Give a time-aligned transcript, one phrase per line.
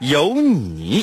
[0.00, 1.02] 有你。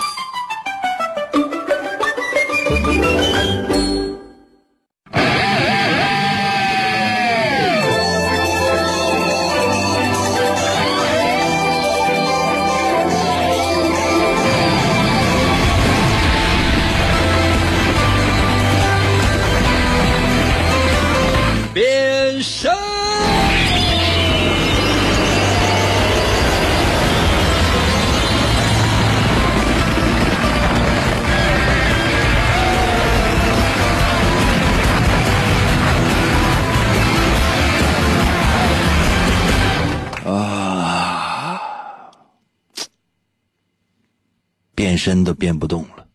[45.06, 46.08] 身都变不动了。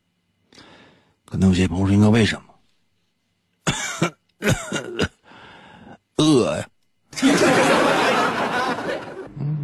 [1.25, 2.49] 可能有些朋友说：“应该为什么？”
[6.19, 6.69] 饿呀。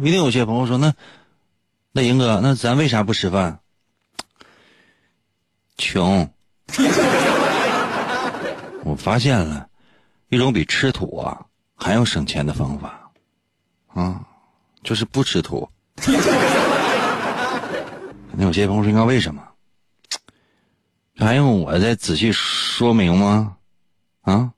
[0.01, 0.93] 一定有些朋友说：“那
[1.91, 3.59] 那英哥，那咱为啥不吃饭？”
[5.77, 6.31] 穷。
[8.85, 9.67] 我发现了
[10.29, 13.11] 一种比吃土啊还要省钱的方法，
[13.87, 14.25] 啊，
[14.83, 15.69] 就是不吃土。
[18.39, 19.41] 那有些朋友说：“应该为什么？”
[21.17, 23.57] 还用我再仔细说明吗？
[24.21, 24.51] 啊？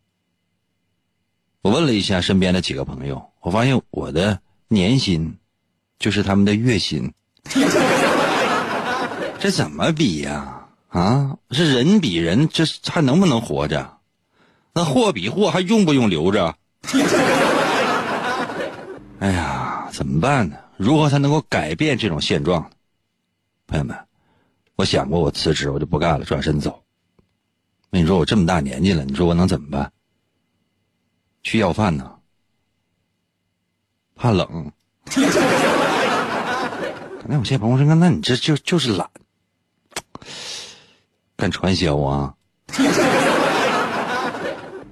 [1.62, 5.38] 我问了一下身边的几个朋友，我发现我的年薪
[5.98, 7.14] 就是他们的月薪，
[9.40, 10.68] 这怎么比呀？
[10.90, 13.98] 啊，是人比人，这还能不能活着？
[14.74, 16.54] 那货比货还用不用留着？
[19.20, 20.58] 哎呀，怎么办呢？
[20.76, 22.70] 如何才能够改变这种现状？
[23.70, 23.96] 朋友们，
[24.76, 26.84] 我想过我辞职，我就不干了，转身走。
[27.92, 29.92] 那你说我这么大年纪了，你说我能怎么办？
[31.44, 32.16] 去要饭呢？
[34.16, 34.72] 怕冷。
[37.28, 39.08] 那有些朋友说：“那你这就就是懒，
[41.36, 42.34] 干传销啊？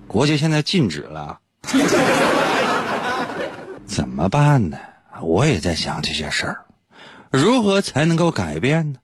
[0.05, 1.39] 国家现在禁止了，
[3.87, 4.77] 怎么办呢？
[5.19, 6.65] 我也在想这些事儿，
[7.37, 8.99] 如何才能够改变呢？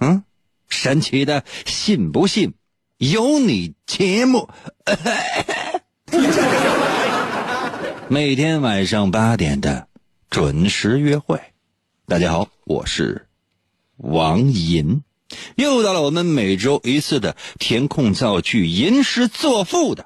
[0.00, 0.22] 嗯，
[0.68, 2.52] 神奇的，信不信？
[2.98, 4.50] 有你节目。
[8.08, 9.88] 每天晚上八点的
[10.28, 11.40] 准时约会，
[12.06, 13.26] 大家好，我是
[13.96, 15.02] 王银，
[15.54, 20.04] 又到了我们每周一次的填空造句、吟诗作赋的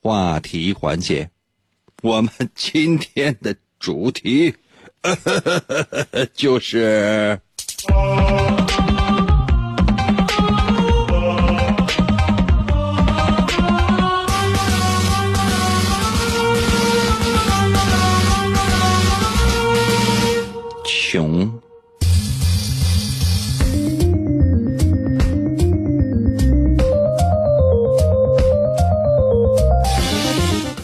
[0.00, 1.30] 话题环节。
[2.00, 4.54] 我们今天的主题
[6.34, 7.38] 就是。
[20.84, 21.50] 穷。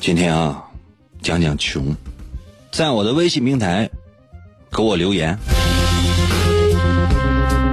[0.01, 0.65] 今天啊，
[1.23, 1.95] 讲讲穷，
[2.73, 3.89] 在我的微信平台
[4.73, 5.39] 给我留言。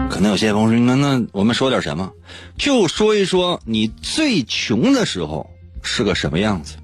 [0.09, 2.11] 可能有些朋友说：“那那我们说点什么？
[2.57, 5.47] 就说一说你最穷的时候
[5.83, 6.75] 是个什么样子。”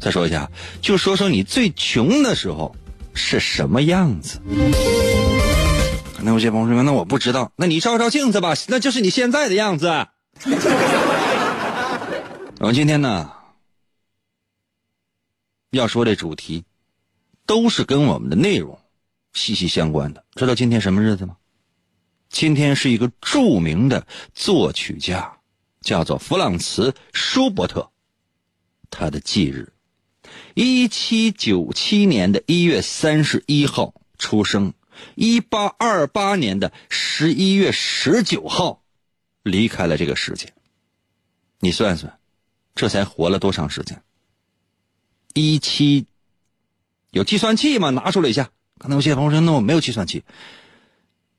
[0.00, 0.48] 再说一下，
[0.80, 2.74] 就说说你最穷的时候
[3.14, 4.40] 是什么样子。
[6.16, 9.88] 可能有些朋友说：“那我不知道，那你照照镜子吧，那就是你现在的样子。”
[12.60, 13.28] 我们今天呢，
[15.70, 16.62] 要说这主题，
[17.44, 18.78] 都是跟我们的内容
[19.38, 20.24] 息息相关的。
[20.34, 21.36] 知道今天什么日子吗？
[22.28, 25.38] 今天是一个著名的作曲家，
[25.80, 27.90] 叫做弗朗茨·舒伯特，
[28.90, 29.72] 他的忌日。
[30.54, 34.74] 一七九七年的一月三十一号出生，
[35.14, 38.82] 一八二八年的十一月十九号
[39.42, 40.52] 离开了这个世界。
[41.60, 42.18] 你算算，
[42.74, 44.02] 这才活了多长时间？
[45.32, 46.06] 一七
[47.10, 47.90] 有计算器吗？
[47.90, 48.50] 拿出来一下。
[48.78, 50.24] 可能有些朋友说：“那我没有计算器。”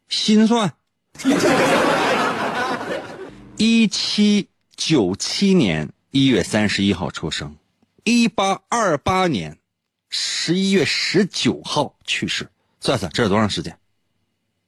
[0.09, 0.74] 心算。
[3.57, 7.57] 一七九七年一月三十一号出生。
[8.03, 9.57] 一八二八年
[10.09, 12.50] 十一月十九号去世，
[12.80, 13.77] 算算这是多长时间？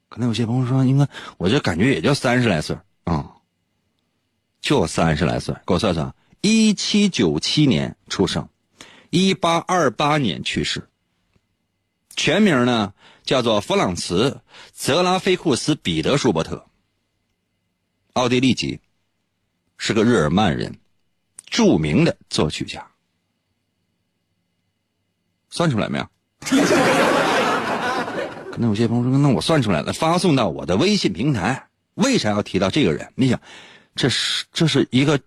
[0.09, 1.07] 可能有些朋友说，应该
[1.37, 3.37] 我这感觉也就三十来岁啊、
[4.59, 5.55] 就三十来岁。
[5.65, 8.49] 给我算算，一七九七年出生，
[9.09, 10.89] 一八二八年去世。
[12.15, 12.93] 全名呢
[13.23, 14.29] 叫做弗朗茨·
[14.73, 16.65] 泽拉菲库斯·彼得·舒伯特，
[18.13, 18.79] 奥地利籍，
[19.77, 20.79] 是个日耳曼人，
[21.45, 22.87] 著名的作曲家。
[25.49, 26.07] 算出来没有？
[28.51, 33.11] 可能有些朋友说：“那我算出来了，发送到我的微信平台。”为啥要提到这个人？
[33.15, 33.41] 你想，
[33.95, 35.19] 这是这是一个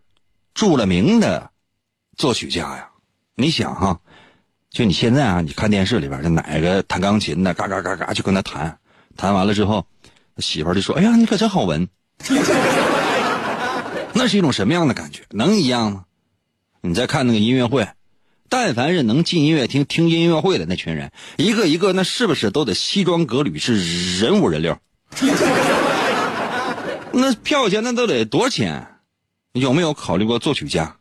[0.55, 1.51] 著了名的
[2.17, 2.91] 作曲家呀。
[3.35, 4.01] 你想哈、
[4.75, 8.77] 就你现在啊，你看电视里边，这哪个弹钢琴的，嘎嘎嘎嘎就跟他弹，
[9.17, 9.87] 弹完了之后，
[10.39, 11.89] 媳妇儿就说：“哎呀，你可真好闻。”
[14.15, 15.23] 那是一种什么样的感觉？
[15.31, 16.07] 能一样吗？
[16.81, 17.87] 你再看那个音乐会，
[18.49, 24.77] 但凡是能进音乐厅听音乐会的那群人，一个一个那是不是都得西装革履，是人五人六？
[27.13, 28.89] 那票钱那都得多少钱？
[29.53, 30.97] 有没有考虑过作曲家？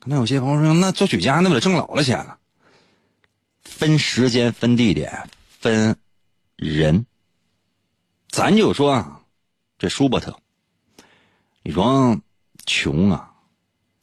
[0.00, 2.38] 可能有些朋友说，那作曲家那不得挣老了钱了？
[3.66, 5.96] 分时间、分地点、分
[6.56, 7.04] 人。
[8.28, 9.20] 咱就说啊，
[9.78, 10.38] 这舒伯特，
[11.62, 12.18] 你说
[12.64, 13.34] 穷啊，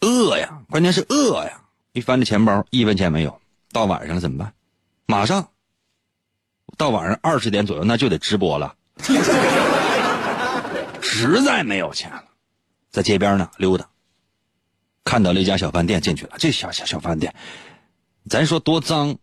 [0.01, 1.61] 饿呀，关键是饿呀！
[1.93, 4.53] 一翻这钱包，一分钱没有，到晚上了怎么办？
[5.05, 5.47] 马上
[6.77, 8.75] 到晚上二十点左右，那就得直播了。
[11.01, 12.23] 实在没有钱了，
[12.89, 13.87] 在街边呢溜达，
[15.03, 16.35] 看到了一家小饭店，进去了。
[16.39, 17.35] 这小小小饭店，
[18.29, 19.15] 咱说多脏，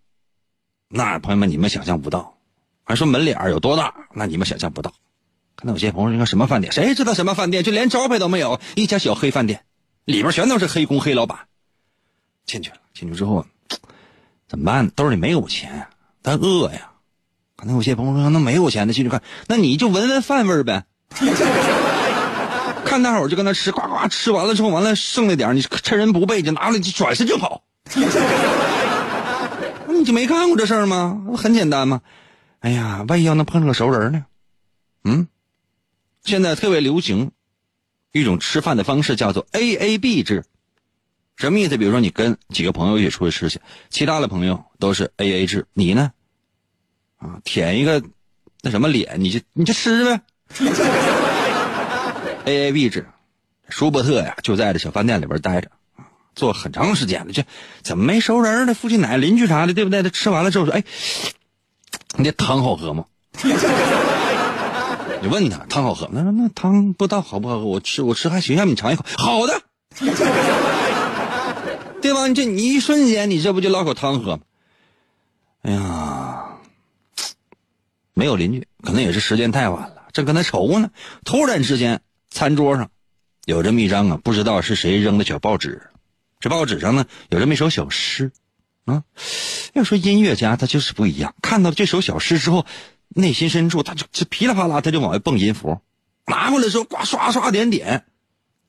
[0.92, 2.36] 那朋友们你们想象不到。
[2.82, 4.92] 还说门脸有多大，那你们想象不到。
[5.54, 7.62] 看到有些朋友说什么饭店，谁知道什么饭店？
[7.62, 9.64] 就连招牌都没有，一家小黑饭店，
[10.04, 11.38] 里边全都是黑工黑老板。
[12.46, 13.46] 进去了，进去之后
[14.48, 14.90] 怎么办？
[14.90, 15.86] 兜里没有钱，
[16.20, 16.90] 但饿呀。
[17.54, 20.84] 可能有些朋友说，那没有钱的进去看，那你就闻闻饭味呗。
[22.84, 27.62] 看大伙就跟那吃，呱呱吃完了之后，完了剩那点你趁人不备就拿了，转身就跑。
[30.00, 31.22] 你就没干过这事儿吗？
[31.36, 32.02] 很简单嘛。
[32.58, 34.26] 哎呀，万一要能碰上个熟人呢？
[35.04, 35.28] 嗯，
[36.24, 37.30] 现在特别流行
[38.12, 40.44] 一种吃饭的方式，叫做 A A B 制。
[41.36, 41.78] 什么意思？
[41.78, 46.12] 比如说你跟几个朋友一起出去吃去，其他的朋友都是 A A 制，你呢？
[47.16, 48.02] 啊，舔一个
[48.62, 50.20] 那什么脸，你就你就吃呗。
[52.44, 53.06] A A B 制，
[53.68, 55.70] 舒伯特呀就在这小饭店里边待着，
[56.40, 57.44] 坐很长时间了，这
[57.82, 58.72] 怎么没熟人呢？
[58.72, 60.02] 父亲奶邻居啥的，对不对？
[60.02, 60.82] 他吃完了之后说：“哎，
[62.16, 63.04] 你这汤好喝吗？”
[65.22, 66.22] 你问他汤好喝吗？
[66.24, 69.60] 那那汤不知道好不好喝，我吃我吃还行，要不你尝一口，好的，
[72.00, 72.26] 对吧？
[72.26, 74.42] 你这你一瞬间，你这不就捞口汤喝吗？
[75.60, 76.44] 哎呀，
[78.14, 80.88] 没有邻居，可能也是时间太晚了，正跟他愁呢。
[81.22, 82.00] 突然之间，
[82.30, 82.88] 餐桌上
[83.44, 85.89] 有这么一张啊，不知道是谁扔的小报纸。
[86.40, 88.32] 这报纸上呢，有这么一首小诗，
[88.86, 89.04] 啊，
[89.74, 91.34] 要说音乐家他就是不一样。
[91.42, 92.64] 看到这首小诗之后，
[93.08, 95.80] 内心深处他就就噼里啪啦，他就往外蹦音符。
[96.26, 98.06] 拿过来之后，呱刷刷点点，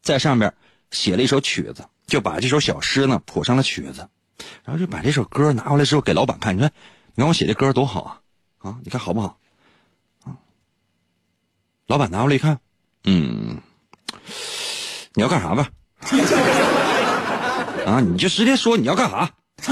[0.01, 0.53] 在上边
[0.91, 4.09] 写了一首曲子，就把这首小诗呢谱上了曲子，
[4.65, 6.71] 然后就把这首歌拿过来之后给老板看，你看，
[7.15, 9.37] 你看我写的歌多好啊，啊，你看好不好？
[11.87, 12.59] 老板拿过来一看，
[13.05, 13.61] 嗯，
[15.13, 15.69] 你要干啥吧？
[17.85, 19.29] 啊，你就直接说你要干啥。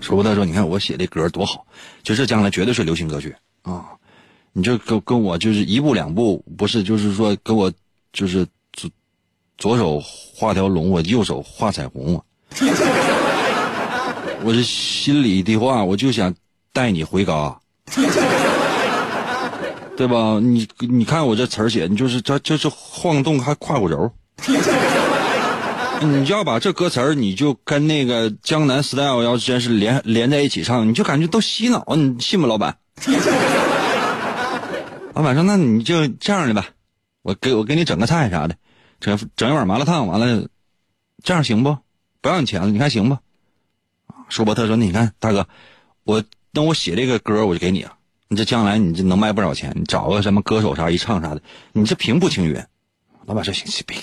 [0.00, 1.64] 说不他说，你看我写的歌多好，
[2.02, 3.86] 就这将来绝对是流行歌曲啊！
[4.52, 7.72] 你就跟跟我就是一步两步，不是就是说跟我
[8.12, 8.90] 就是左
[9.56, 12.22] 左手画条龙，我右手画彩虹！
[14.42, 16.34] 我这心里的话，我就想
[16.72, 17.58] 带你回嘎，
[19.96, 20.38] 对吧？
[20.40, 24.12] 你你看我这词儿写，你就是这这是晃动还胯骨轴。
[26.02, 32.76] 你要把这歌词儿，你就跟那个江南 style 要真是连连在一起唱，你就感觉都洗脑，你信吗，老板？
[35.14, 36.66] 老板说：“那你就这样的吧，
[37.22, 38.56] 我给我给你整个菜啥的，
[39.00, 40.48] 整整一碗麻辣烫，完了，
[41.22, 41.78] 这样行不？
[42.20, 43.16] 不要你钱了，你看行不？”
[44.28, 45.46] 舒伯特说：“你看大哥，
[46.02, 47.92] 我那我写这个歌我就给你啊，
[48.28, 51.40] 你这将来你这能卖不少钱，你找个什么歌手啥一唱啥的，
[51.72, 52.60] 你这平步青云。”
[53.26, 53.96] 老板说：“行行别。”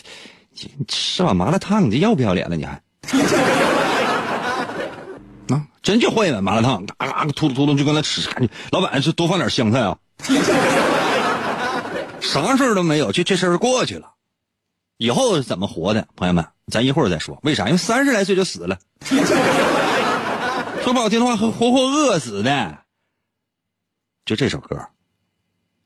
[0.51, 2.55] 你吃碗麻辣烫，你这要不要脸了？
[2.55, 2.73] 你还
[5.49, 9.97] 啊，真就换一碗麻辣烫，嘎嘎突突突突就跟那吃，感觉老板是多放点香菜啊，
[12.21, 14.11] 啥事儿都没有，就这事儿过去了。
[14.97, 17.39] 以后怎么活的，朋友们，咱一会儿再说。
[17.41, 17.65] 为啥？
[17.65, 18.77] 因为三十来岁就死了，
[20.83, 22.77] 说不好听的话，活活饿死的。
[24.25, 24.79] 就这首歌，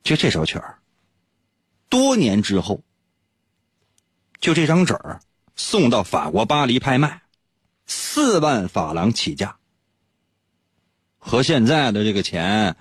[0.04, 0.80] 就这首曲儿，
[1.88, 2.82] 多年之后，
[4.46, 5.20] 就这张纸儿
[5.56, 7.24] 送到法国巴黎拍卖，
[7.88, 9.56] 四万法郎起价，
[11.18, 12.76] 和现在的这个钱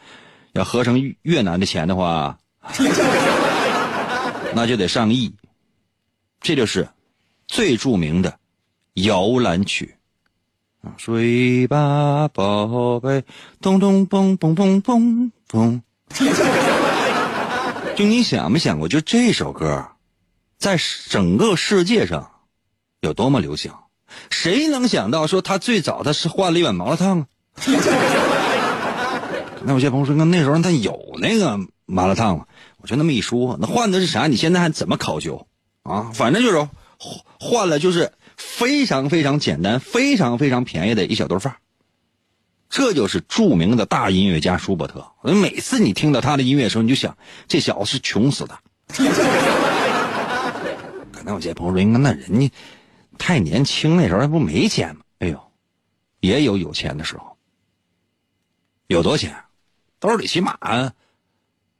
[0.52, 2.38] 要合成越南的钱的话，
[4.54, 5.35] 那就得上亿。
[6.38, 6.87] 这就是
[7.49, 8.38] 最著名的
[8.92, 9.97] 摇篮曲。
[10.99, 13.25] 睡吧，宝贝，
[13.62, 15.80] 咚咚嘣嘣嘣嘣嘣。
[17.97, 19.83] 就你想没想过，就这首歌，
[20.64, 20.78] 在
[21.11, 22.30] 整个世界上
[23.02, 23.71] 有多么流行？
[24.30, 27.26] 谁能想到说他最早他是换了一碗麻辣烫啊？
[29.62, 32.47] 那有些朋友说，那那时候他有那个麻辣烫吗？
[32.78, 34.26] 我就那么一说，那换的是啥？
[34.26, 35.47] 你现在还怎么考究
[35.83, 36.12] 啊？
[36.14, 36.66] 反正就是
[37.38, 41.56] 换了，就是非常非常简单、非常非常便宜的一小顿饭。
[42.71, 45.09] 这就是著名的大音乐家舒伯特。
[45.23, 47.18] 每次你听到他的音乐的时候，你就想，
[47.49, 48.59] 这小子是穷死的。
[51.25, 52.52] 可能有些朋友说，那人家
[53.16, 55.00] 太年轻，那时候还不没钱吗？
[55.21, 55.43] 哎呦，
[56.21, 57.38] 也有有钱的时候。
[58.88, 59.35] 有多钱？
[59.99, 60.59] 兜里起码，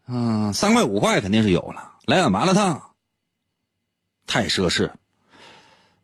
[0.07, 1.93] 嗯，三块五块肯定是有了。
[2.07, 2.95] 来碗麻辣烫，
[4.27, 4.91] 太奢侈。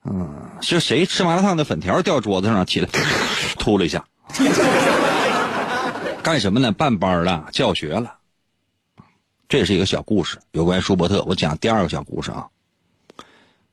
[0.04, 2.88] 嗯，是谁吃麻辣烫的粉条掉桌子上，起来
[3.58, 4.04] 吐了一下。
[6.22, 6.72] 干什么呢？
[6.72, 8.18] 办班了，教学了。
[9.48, 11.24] 这是一个小故事，有关舒伯特。
[11.24, 12.50] 我讲第二个小故事啊。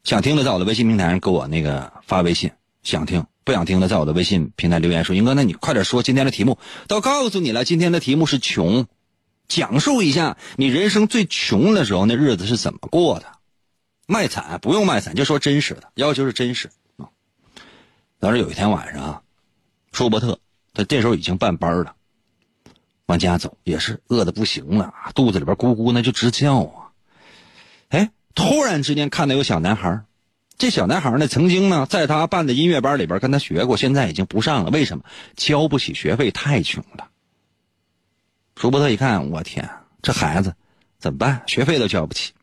[0.04, 2.52] 想听的在我的微信平台上给我那个发微信，
[2.84, 8.86] 想听不想听的在我的微信平台留言说：“英哥，那你快点说今天的题目。”都告诉你了，今天的题目是穷，
[9.48, 13.26] 讲述一下你人生最穷的时候那日子是怎么过的。
[14.06, 17.10] 卖惨不用卖惨，就说真实的，要求是真实啊。
[18.20, 19.24] 当时有一天晚上，
[19.92, 20.40] 舒伯特。
[20.74, 21.96] 他这时候已经办班了，
[23.08, 26.92] 往家走也是饿的不行了，肚子里边咕咕那就直叫啊！
[27.90, 30.04] 哎，突然之间看到有小男孩，
[30.60, 34.70] 这小男孩呢曾经呢在他办的音乐班里边跟他学过，现在已经不上了。
[34.70, 35.04] 为什么？
[35.36, 37.10] 交不起学费，太穷了。
[38.56, 39.68] 舒伯特一看，我天，
[40.04, 40.54] 这孩子
[41.00, 41.42] 怎么办？
[41.48, 42.34] 学费都交不起，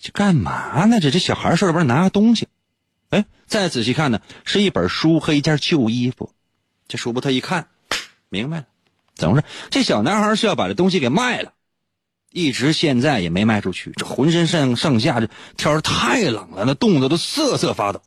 [0.00, 1.00] 这干嘛呢？
[1.00, 2.46] 这这小孩手里边拿个东西，
[3.10, 6.32] 哎，再仔细看呢，是一本书和一件旧衣服。
[6.86, 7.66] 这舒伯特一看，
[8.28, 8.66] 明白了，
[9.16, 9.46] 怎么回事？
[9.70, 11.52] 这小男孩是要把这东西给卖了，
[12.34, 13.92] 一直现在也没卖出去。
[13.96, 18.02] 这浑身上上下这天太冷了，那冻得都瑟瑟发抖。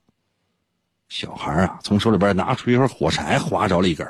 [1.08, 4.06] 小孩啊，从手里边拿出一根火柴，划着了一根。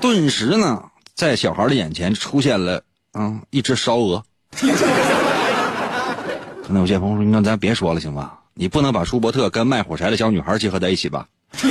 [0.00, 0.82] 顿时呢，
[1.14, 2.82] 在小孩的眼前出现了
[3.12, 4.24] 啊一只烧鹅。
[6.66, 8.40] 可能有些朋友说：“那咱别说了，行吧？
[8.54, 11.28] 你不能把舒伯特跟卖火柴的小女孩结合在一起吧？”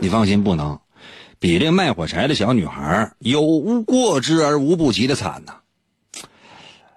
[0.00, 0.80] 你放心，不能，
[1.42, 5.56] 比这卖火柴的小女孩有无过之而无不及的惨呐！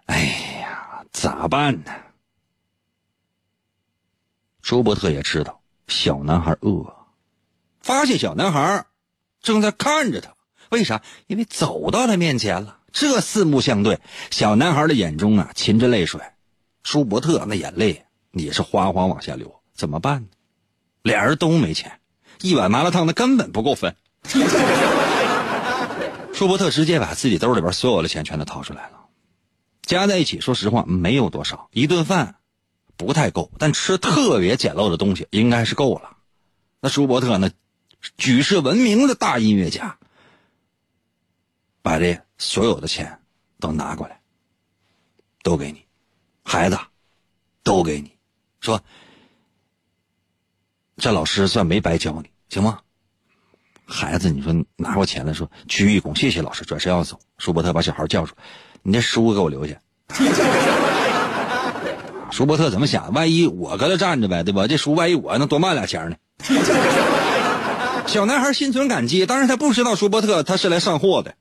[0.06, 0.22] 哎
[0.62, 1.92] 呀，咋办呢？
[4.62, 6.94] 舒伯特也知道小男孩饿，
[7.82, 8.86] 发现小男孩
[9.42, 10.36] 正在看着他，
[10.70, 11.02] 为啥？
[11.26, 12.82] 因为走到他面前了。
[12.92, 14.00] 这四目相对，
[14.30, 16.22] 小男孩的眼中啊噙着泪水，
[16.84, 19.60] 舒伯特那眼泪也是哗哗往下流。
[19.74, 20.28] 怎么办呢？
[21.02, 22.00] 俩人都没钱。
[22.42, 23.96] 一碗麻辣烫，那根本不够分。
[26.34, 29.06] 舒伯特直接把自己兜里边所有的钱全都掏出来了，
[29.84, 32.36] 加在一起，说实话没有多少，一顿饭
[32.98, 36.18] 不太够，但吃特别简陋的东西应该是够了。
[36.82, 37.52] 那舒伯特呢，
[38.18, 39.98] 举世闻名的大音乐家，
[41.82, 43.20] 把这所有的钱
[43.60, 44.20] 都拿过来，
[45.42, 45.86] 都给你，
[46.44, 46.78] 孩子，
[47.64, 48.12] 都给你，
[48.60, 48.82] 说。
[50.98, 52.80] 这老师算没白教你，行吗？
[53.86, 57.20] 孩子，你说拿过钱来说鞠一躬，谢谢老师，转身要走。
[57.38, 58.34] 舒伯特把小孩叫住
[58.84, 59.76] ：“你这书给我留下。
[62.32, 63.14] ”舒伯特怎么想？
[63.14, 64.68] 万一我搁这站着呗，对吧？
[64.68, 66.16] 这书万一我能多卖俩钱呢？
[68.08, 71.34] 小男孩心存感激，当然他不知道舒伯特他是来上货的。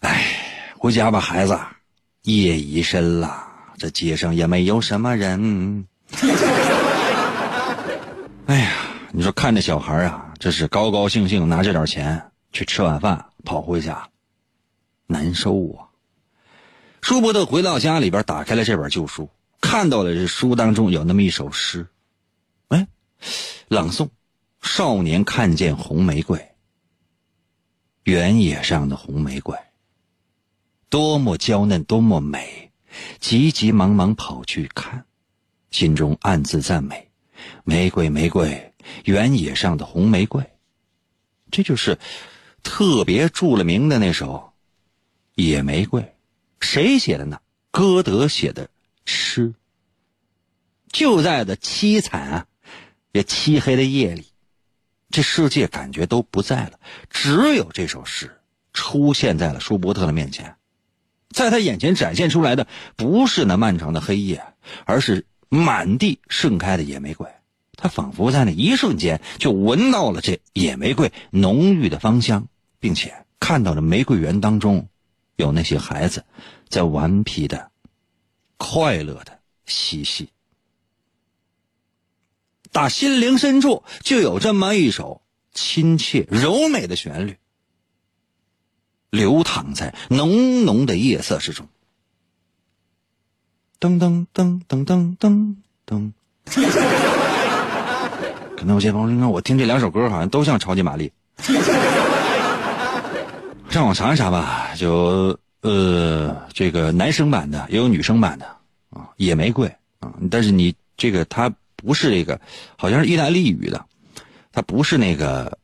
[0.00, 0.24] 哎，
[0.78, 1.58] 回家吧，孩子，
[2.22, 3.44] 夜已深了，
[3.78, 5.86] 这街上也没有什么人。
[8.46, 8.70] 哎呀，
[9.14, 14.08] 你说看着小孩啊，这是高高兴兴拿这点钱去吃晚饭，跑回家，
[15.06, 15.92] 难受啊。
[17.02, 19.28] 舒伯特回到家里边，打开了这本旧书，
[19.60, 21.88] 看到了这书当中有那么一首诗，
[22.68, 22.88] 哎，
[23.68, 24.08] 朗诵：
[24.62, 26.52] 少年看见红玫瑰，
[28.04, 29.58] 原野上的红玫瑰，
[30.88, 32.72] 多么娇嫩，多么美，
[33.20, 35.04] 急急忙忙跑去看。
[35.70, 37.10] 心中暗自赞美
[37.64, 38.71] ：“玫瑰，玫瑰，
[39.04, 40.44] 原野上的红玫瑰。”
[41.50, 41.98] 这就是
[42.62, 44.52] 特别著了名的那首
[45.42, 46.00] 《野玫瑰》，
[46.60, 47.38] 谁写的呢？
[47.70, 48.68] 歌德写的
[49.04, 49.54] 诗。
[50.90, 52.46] 就在这凄惨啊，
[53.12, 54.26] 也漆黑的夜里，
[55.10, 58.40] 这世界感觉都不在了，只有这首诗
[58.72, 60.54] 出现在了舒伯特的面前。
[61.30, 64.42] 在他眼前展现出来的不是那漫长的黑夜，
[64.84, 67.26] 而是满地盛开的野玫瑰。
[67.82, 72.46] 他仿佛在那一瞬间就闻到了这野玫瑰浓郁的芳香，
[72.78, 74.88] 并且看到了玫瑰园当中
[75.34, 76.24] 有那些孩子
[76.68, 77.72] 在顽皮的、
[78.56, 80.28] 快乐的嬉戏。
[82.70, 85.20] 打心灵深处就有这么一首
[85.52, 87.36] 亲切柔美的旋律，
[89.10, 91.66] 流淌在浓浓的夜色之中。
[93.80, 97.11] 噔噔噔噔噔噔噔。
[98.62, 101.10] 可能有些朋友说，我听这两首歌好像都像超级玛丽。
[103.68, 108.46] 上网查一查吧，就呃，这个男生版的也有女生版的
[108.90, 109.66] 啊，野玫瑰
[109.98, 111.52] 啊，但是你这个它。
[111.74, 112.40] 不是这个，
[112.76, 113.84] 好像是意大利语的，
[114.52, 115.58] 它不是那个，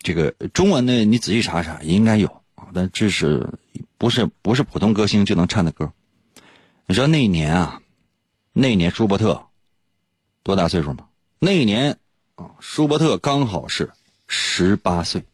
[0.00, 3.48] 这个中文的你仔细查查应该有啊，但这是
[3.96, 5.90] 不是不是普通歌星就能唱的歌？
[6.84, 7.80] 你知道那一年啊，
[8.52, 9.42] 那一年舒伯特
[10.42, 11.06] 多大岁数吗？
[11.38, 11.96] 那一年
[12.38, 13.90] 啊，舒伯特刚好是
[14.28, 15.24] 十八岁，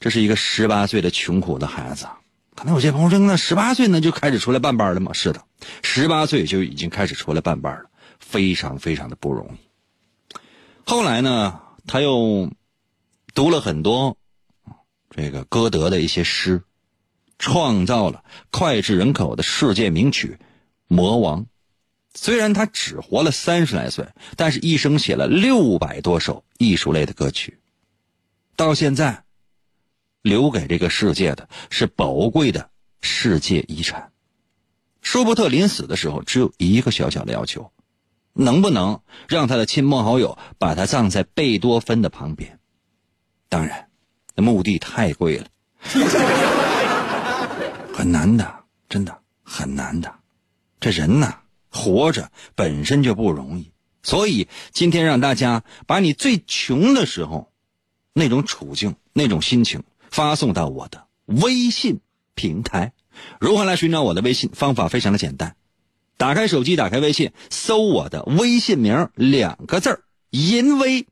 [0.00, 2.08] 这是一个十八岁的穷苦的孩子。
[2.56, 5.12] 可能有些朋友说，那十八岁呢就开始出来办班了吗？
[5.12, 5.44] 是的，
[5.82, 7.90] 十八岁就已经开始出来办班了。
[8.18, 10.38] 非常非常的不容易。
[10.84, 12.50] 后来呢，他又
[13.34, 14.16] 读了很多
[15.10, 16.62] 这个歌德的一些诗，
[17.38, 20.38] 创造了脍炙人口的世界名曲
[20.88, 21.42] 《魔王》。
[22.20, 27.60] 虽然他只活了三十来岁，但是一生写了六百多首艺术类的歌曲，
[28.56, 29.22] 到现在
[30.20, 32.70] 留给这个世界的是宝贵的
[33.00, 34.10] 世界遗产。
[35.00, 37.70] 舒伯特临死的时候只有一个小小的要求。
[38.34, 42.60] 能不能让他的亲朋好友把他葬在贝多芬的旁边？
[43.48, 43.88] 当然，
[44.36, 45.46] 那墓地太贵了，
[47.92, 50.14] 很难的，真的很难的。
[50.78, 51.40] 这人呐，
[51.78, 53.70] 活着本身就不容易，
[54.02, 57.52] 所以今天让大家把你最穷的时候
[58.12, 62.00] 那种处境、那种心情发送到我的微信
[62.34, 62.92] 平台。
[63.40, 64.50] 如何来寻找我的微信？
[64.52, 65.54] 方法非常的简单。
[66.16, 71.06] 打开手机，打开微信，搜我的微信名两个字儿“淫威”，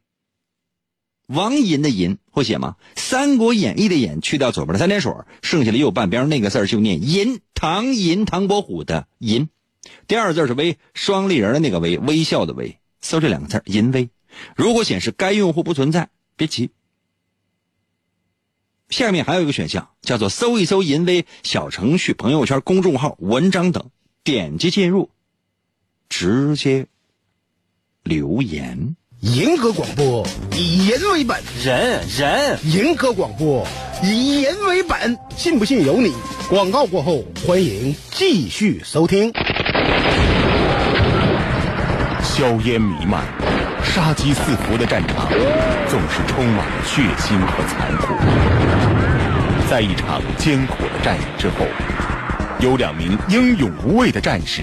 [1.26, 2.76] 王淫的淫会写吗？
[3.00, 7.40] 《三国演义》的演去掉左边的三点水，剩下的右半边那个字就念淫。
[7.55, 9.48] 唐寅，唐伯虎的寅，
[10.07, 12.79] 第二个字是微，双立人的那个微，微笑的微。
[13.01, 14.11] 搜这两个字“淫威”，
[14.57, 16.70] 如果显示该用户不存在，别急。
[18.88, 23.90] 下面还有一个选项，叫做搜一搜“淫威”小程序、朋友圈、公众号、文章等。
[24.25, 25.11] 点击进入，
[26.09, 26.88] 直接
[28.03, 28.96] 留言。
[29.20, 33.64] 银河广播以人为本，人人银河广播
[34.03, 36.12] 以人为本，信不信由你。
[36.49, 39.33] 广告过后，欢迎继续收听。
[42.37, 43.25] 硝烟弥漫、
[43.83, 45.27] 杀机四伏的战场，
[45.88, 48.12] 总是充满了血腥和残酷。
[49.70, 51.64] 在一场艰苦的战役之后。
[52.61, 54.61] 有两名英勇无畏的战士，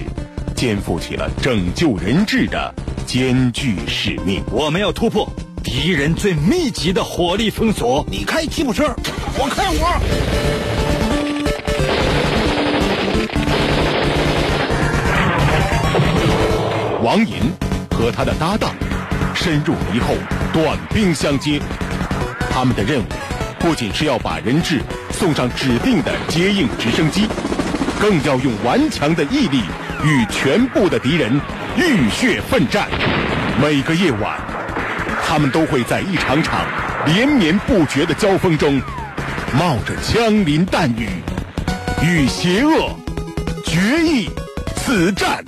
[0.54, 2.72] 肩负起了拯救人质的
[3.06, 4.40] 艰巨使命。
[4.52, 5.28] 我们要突破
[5.64, 8.06] 敌人最密集的火力封锁。
[8.08, 8.94] 你开吉普车，
[9.36, 10.00] 我开我。
[17.04, 17.34] 王银
[18.04, 18.74] 和他的搭档
[19.34, 20.14] 深入敌后，
[20.52, 21.58] 短兵相接。
[22.50, 23.04] 他们的任务
[23.58, 24.78] 不仅是要把人质
[25.10, 27.26] 送上指定的接应直升机。
[27.98, 29.62] 更要用顽强的毅力
[30.04, 31.40] 与全部的敌人
[31.78, 32.88] 浴血奋战。
[33.58, 34.38] 每个夜晚，
[35.26, 36.60] 他们都会在一场场
[37.06, 38.78] 连绵不绝的交锋中，
[39.58, 41.08] 冒着枪林弹雨，
[42.02, 42.94] 与邪恶
[43.64, 44.28] 决一
[44.76, 45.42] 死战。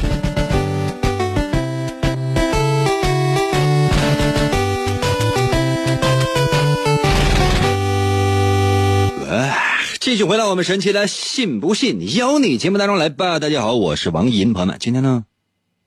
[10.06, 13.40] 继续回到我们神奇的“信不信由你”节目当中来吧。
[13.40, 15.24] 大家好，我是王银，朋友们，今天呢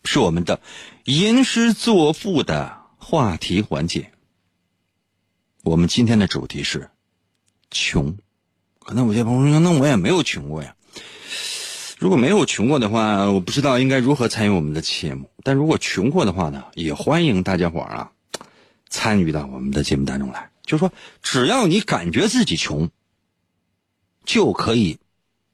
[0.03, 0.60] 是我们的
[1.05, 4.12] 吟诗作赋的话题环节。
[5.63, 6.89] 我们今天的主题是
[7.71, 8.17] 穷。
[8.79, 10.75] 可能有些朋友说：“那我也没有穷过呀。”
[11.97, 15.29] 如果没有穷过的话，我不知道应该如何参与我们的节目。
[15.43, 18.12] 但如果穷过的话呢，也欢迎大家伙儿啊
[18.89, 20.51] 参与到我们的节目当中来。
[20.65, 20.91] 就说，
[21.23, 22.89] 只要你感觉自己穷，
[24.25, 24.99] 就可以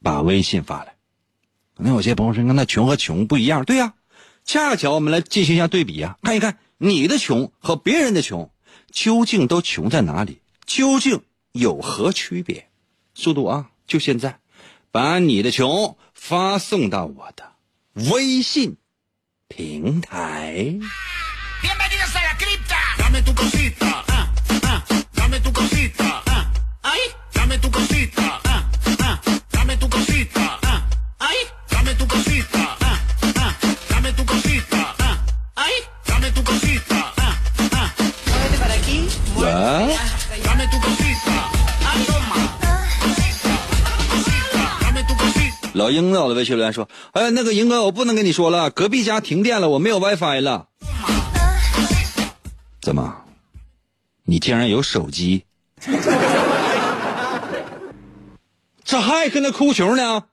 [0.02, 0.96] 把微信发来。
[1.76, 3.94] 可能有些朋友说，那穷和穷不一样，对呀。
[4.44, 8.52] 恰巧我们来进行一下对比啊，看一看你的穷和别人的穷
[8.92, 12.70] 究竟都穷在哪里，究竟有何区别？
[13.16, 14.40] 速度啊，就现在，
[14.92, 17.54] 把你的穷发送到我的
[18.12, 18.78] 微信
[19.48, 20.78] 平台。
[45.74, 50.68] 老鹰在我的微信留言说：“哎，那个英哥，我不能跟你说了，隔壁家停电了，我没有 WiFi 了。
[52.82, 53.14] 怎么？
[54.24, 55.44] 你竟然有手机？
[58.86, 60.24] 这还跟那哭穷呢？”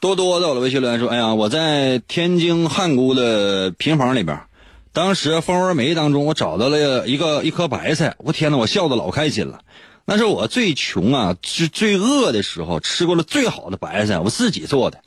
[0.00, 4.40] 多多在我的微信留言说：“哎呀，我在天津汉沽的平房里边。”
[4.92, 9.60] 当时蜂窝煤当中，我找到了一个一颗白菜，我天哪，我笑得老开心了。
[10.06, 14.98] 那是我最穷啊，最最饿的时候吃过了最好的白菜，我自己做的。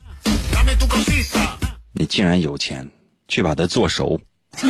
[1.92, 2.90] 你竟然有钱
[3.28, 4.22] 去把它做熟，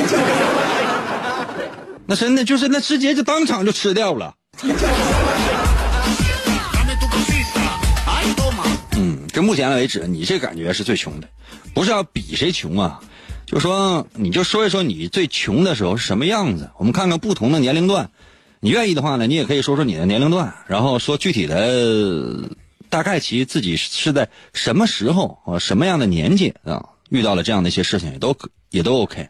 [2.08, 4.34] 那真的就是那直接就当场就吃掉了。
[9.34, 11.28] 这目前为止，你这感觉是最穷的，
[11.74, 13.02] 不是要比谁穷啊。
[13.48, 18.12] 就说你就说一说你最穷的时候是什么样子，我们看看不同的年龄段。
[18.60, 22.48] 你愿意的话呢，你也可以说说你的年龄段，然后说具体的
[22.90, 28.38] 大概其自己是在什么时候啊什么样的年纪啊遇到了这样的一些事情，也都
[28.70, 29.28] 也都 OK。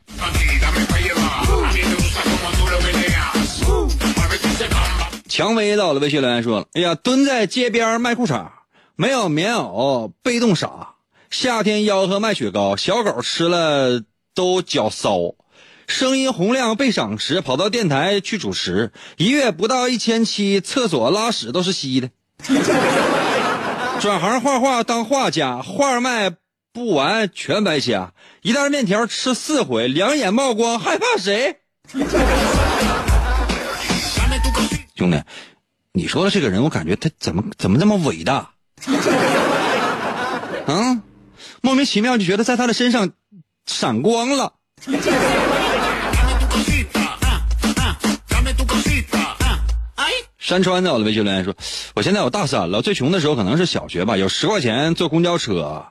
[5.30, 8.46] 蔷薇到了微信留言说：“哎呀，蹲在街边卖裤衩，
[8.96, 10.96] 没有棉袄，被冻傻。”
[11.30, 14.04] 夏天吆喝卖雪糕，小狗吃了
[14.36, 15.34] 都脚骚。
[15.88, 18.94] 声音洪亮被赏识，跑到电台去主持。
[19.18, 22.10] 一月不到一千七，厕所拉屎都是稀的。
[24.00, 26.30] 转行画画当画家，画卖
[26.72, 28.14] 不完全白瞎。
[28.44, 31.58] 一袋面条吃四回，两眼冒光，害怕谁？
[34.96, 35.22] 兄弟，
[35.92, 38.53] 你说的这个人，我感觉他怎么怎么这么伟大？
[40.68, 41.02] 啊？
[41.62, 43.12] 莫名其妙就觉得在他的身上
[43.66, 44.54] 闪光了。
[50.38, 51.56] 山川在我的微信留言说
[51.96, 55.86] ：“我现在我大三了，最穷的时候可能是小学吧，有十块钱坐公交车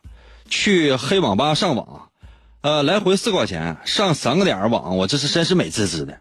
[0.48, 2.11] 去黑网吧上网，
[2.61, 6.20] 呃，来回四块钱上三个点网，我这是真是美滋滋的。”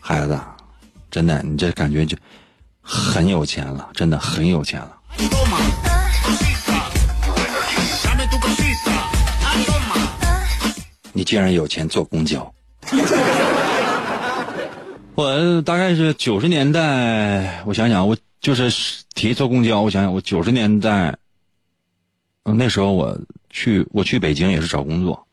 [0.00, 0.40] 孩子，
[1.10, 2.16] 真的，你这感觉就
[2.88, 4.92] 很有钱了，真的很有钱了。
[11.12, 12.54] 你竟然有钱坐公交！
[15.16, 18.70] 我大概是九十年代，我想想，我就是
[19.14, 21.16] 提坐公交，我想想，我九十年代，
[22.44, 23.18] 那时候我
[23.50, 25.26] 去我去北京也是找工作，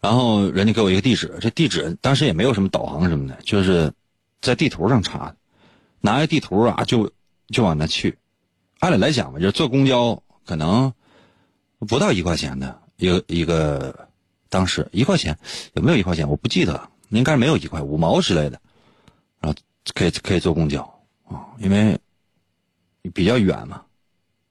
[0.00, 3.92] 然后人家给我一个地址，这地址当时也没有什么导航什么的，就是
[4.40, 5.36] 在地图上查的，
[6.00, 7.10] 拿个地图啊就
[7.48, 8.18] 就往那去。
[8.80, 10.92] 按理来讲吧，就是坐公交可能
[11.88, 14.08] 不到一块钱的一个一个。
[14.52, 15.38] 当时一块钱
[15.74, 16.28] 有没有一块钱？
[16.28, 18.60] 我不记得，应该没有一块五毛之类的。
[19.38, 19.56] 然后
[19.94, 20.82] 可以可以坐公交
[21.28, 21.96] 啊，因为
[23.14, 23.80] 比较远嘛，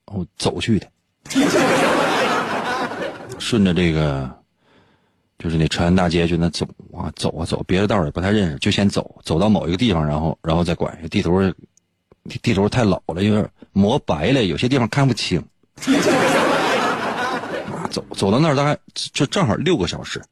[0.06, 0.90] 我走去的，
[3.38, 4.39] 顺着这个
[5.40, 10.94] 就是那长安大街就那走啊走啊走，别的道也不太认识，就先走走到某一个地方，然后然后再拐。
[11.10, 11.40] 地图
[12.42, 15.42] 地图太老了，有点磨白了，有些地方看不清。
[17.90, 20.22] 走走到那儿大概就正好六个小时，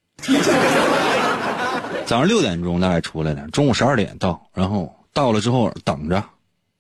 [2.05, 6.23] 早上六点钟大概出来的，中午十二点到，然后到了之后等着，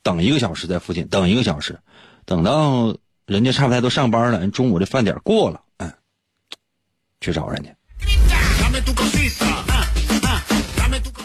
[0.02, 1.78] 等一个小时在附近等一个小时，
[2.26, 5.90] 等到人家差不多都上班了，人中午的饭点过了，嗯，
[7.22, 7.70] 去找人家。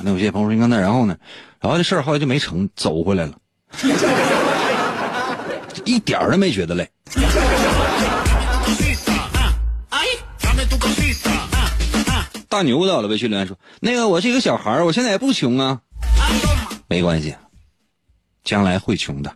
[0.03, 1.15] 那有些朋友说：“那然后呢？
[1.61, 3.33] 然后这事儿后来就没成，走回来了，
[5.85, 6.89] 一点儿都没觉得累。”
[12.49, 15.79] 大牛到了，微信留言说：“那个，我是一个小孩我现在也不穷啊，
[16.87, 17.33] 没关系，
[18.43, 19.33] 将来会穷的。”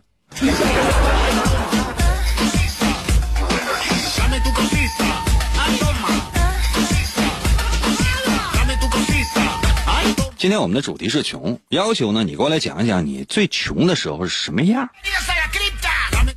[10.38, 14.88] 今天我们的主题是穷，要求呢你给我来讲一讲你最穷的时候是什么样。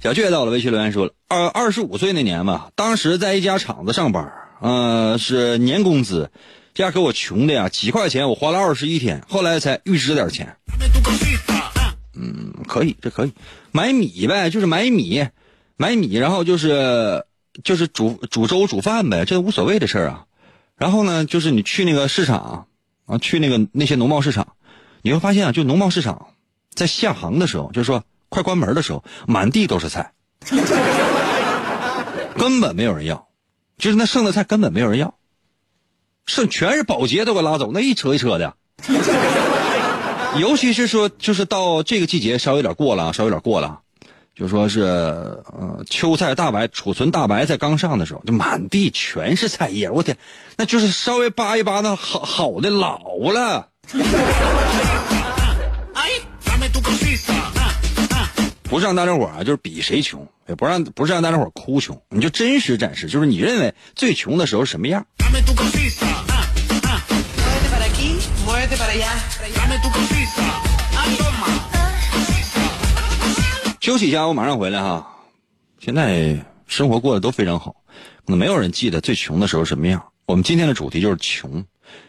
[0.02, 6.32] 小倔到了，微信留言说了，二二十五岁那年吧，当时在一家厂子上班，呃，是年工资，
[6.74, 10.58] 这样给我穷的呀，几块钱我花了二十一天，后来才预支点钱。
[12.16, 13.34] 嗯，可以，这可以
[13.72, 15.28] 买米呗，就是买米，
[15.78, 17.24] 买米，然后就是
[17.64, 20.26] 就是煮煮粥煮饭呗，这无所谓的事儿啊。
[20.76, 22.66] 然后呢，就是你去那个市场
[23.12, 24.56] 啊，去那个那些农贸市场，
[25.02, 26.28] 你会发现啊，就农贸市场
[26.74, 30.14] 在下行的时候，就是说快关门的时候，满地都是菜，
[32.38, 33.28] 根本没有人要，
[33.78, 35.16] 就是那剩的菜根本没有人要，
[36.26, 38.56] 剩全是保洁都给拉走，那一车一车的。
[40.40, 43.82] 尤其是说，就是到这个季节稍微有点过了，稍微有点过了，
[44.34, 50.18] 就说是呃秋菜大白储存大白菜刚上的时候，就满地全是菜叶，我天，
[50.58, 53.00] 那就是稍微扒一扒，那好好的老
[53.34, 53.68] 了。
[58.64, 65.06] 不是让大家伙啊，就是比谁穷，也不让不是让大家伙哭穷，你就真实展示，就是你认为最穷的时候什么样。
[73.82, 75.18] 休息一下，我马上回来哈。
[75.80, 77.78] 现在生活过得都非常好，
[78.24, 80.12] 可能没有人记得最穷的时候什么样。
[80.28, 81.66] 我们今天的主题就是穷，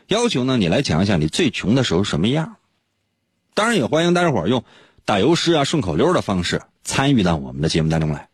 [0.08, 2.56] 要求呢你来讲一讲你最穷的时候什么样。
[3.54, 4.62] 当然也欢迎大家伙用
[5.06, 8.28] 打油诗啊、顺口溜的方式参与到我们的节目当中来。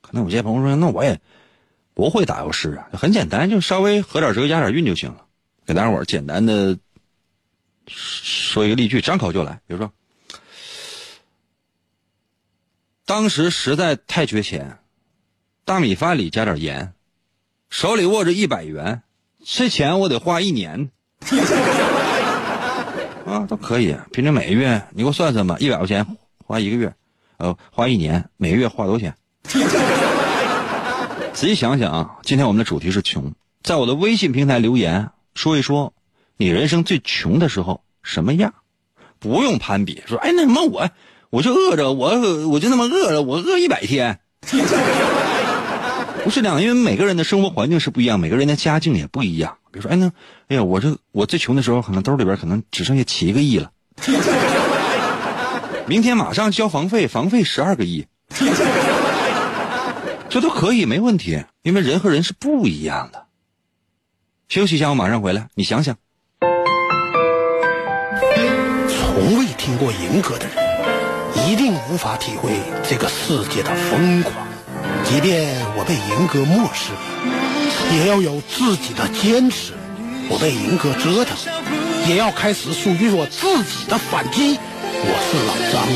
[0.00, 1.20] 可能有些朋友说，那我也
[1.92, 5.26] 不会打油诗啊，很简单，就稍微合点辙、押点韵就行了。
[5.66, 6.78] 给大家伙简单的
[7.88, 9.90] 说一个例句，张口就来，比如说。
[13.06, 14.78] 当时实在太缺钱，
[15.64, 16.92] 大米饭里加点盐，
[17.70, 19.02] 手里握着一百元，
[19.44, 20.90] 这钱我得花一年。
[23.24, 26.04] 啊，都可以，平均每个月你给我算算吧，一百块钱
[26.44, 26.92] 花一个月，
[27.36, 29.14] 呃，花一年，每个月花多少钱？
[31.32, 35.94] 仔细想想啊，今天我们的主题是穷，在我的微信平台留言说一说，
[36.36, 38.52] 你人生最穷的时候什么样？
[39.20, 40.90] 不用攀比，说哎那什么我。
[41.30, 44.20] 我就饿着，我我就那么饿着，我饿一百天，
[46.24, 49.58] 不是这样，因为每个人的生活环境是不一样，每个人的家境也不一样。
[49.70, 50.12] 比如说，哎那，
[50.48, 53.70] 哎呀，我这我最穷的时候，可能兜里边可能只剩下七个亿了。
[55.86, 58.06] 明天马上交房费，房费十二个亿，
[60.28, 63.26] 这都可以没问题，因为人和人是不一样的。
[64.48, 65.48] 休息一下，我马上回来。
[65.54, 65.96] 你想想，
[68.88, 70.65] 从未听过银歌的人。
[71.46, 72.50] 一定无法体会
[72.82, 74.34] 这个世界的疯狂，
[75.04, 76.90] 即便我被银哥漠视，
[77.94, 79.72] 也要有自己的坚持。
[80.28, 81.36] 我被银哥折腾，
[82.08, 84.58] 也要开始属于我自己的反击。
[84.90, 85.86] 我是老张，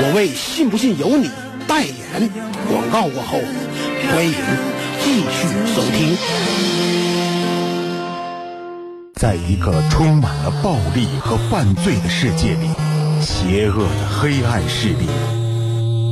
[0.00, 1.30] 我为信不信由你
[1.68, 2.30] 代言。
[2.66, 3.38] 广告过后，
[4.10, 4.34] 欢迎
[5.04, 6.16] 继续收听。
[9.14, 12.70] 在一个充满了暴力和犯罪的世界里。
[13.24, 15.06] 邪恶的黑暗势力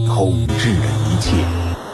[0.06, 1.32] 统治着一切。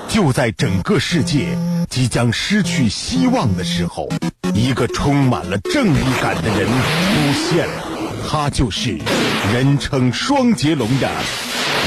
[0.08, 1.58] 就在整个世界
[1.90, 4.08] 即将失去希望的时候，
[4.54, 7.84] 一个充满了正义感的人出现了。
[8.30, 8.98] 他就是
[9.52, 11.10] 人称“双截龙”的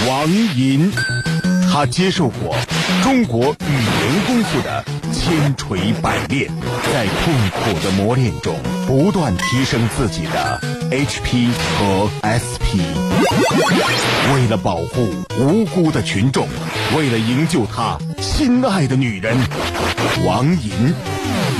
[0.08, 0.92] 王银。
[1.72, 2.56] 他接受过
[3.02, 6.52] 中国语言功夫的千锤百炼，
[6.92, 11.48] 在痛苦的磨练中不断提升自己的 HP
[11.80, 12.84] 和 SP。
[14.34, 16.46] 为了保护无辜的群众，
[16.98, 19.38] 为了营救他心爱的女人，
[20.26, 20.94] 王银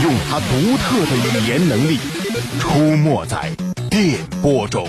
[0.04, 1.98] 用他独特的语言能力
[2.60, 3.50] 出没在
[3.90, 4.86] 电波中，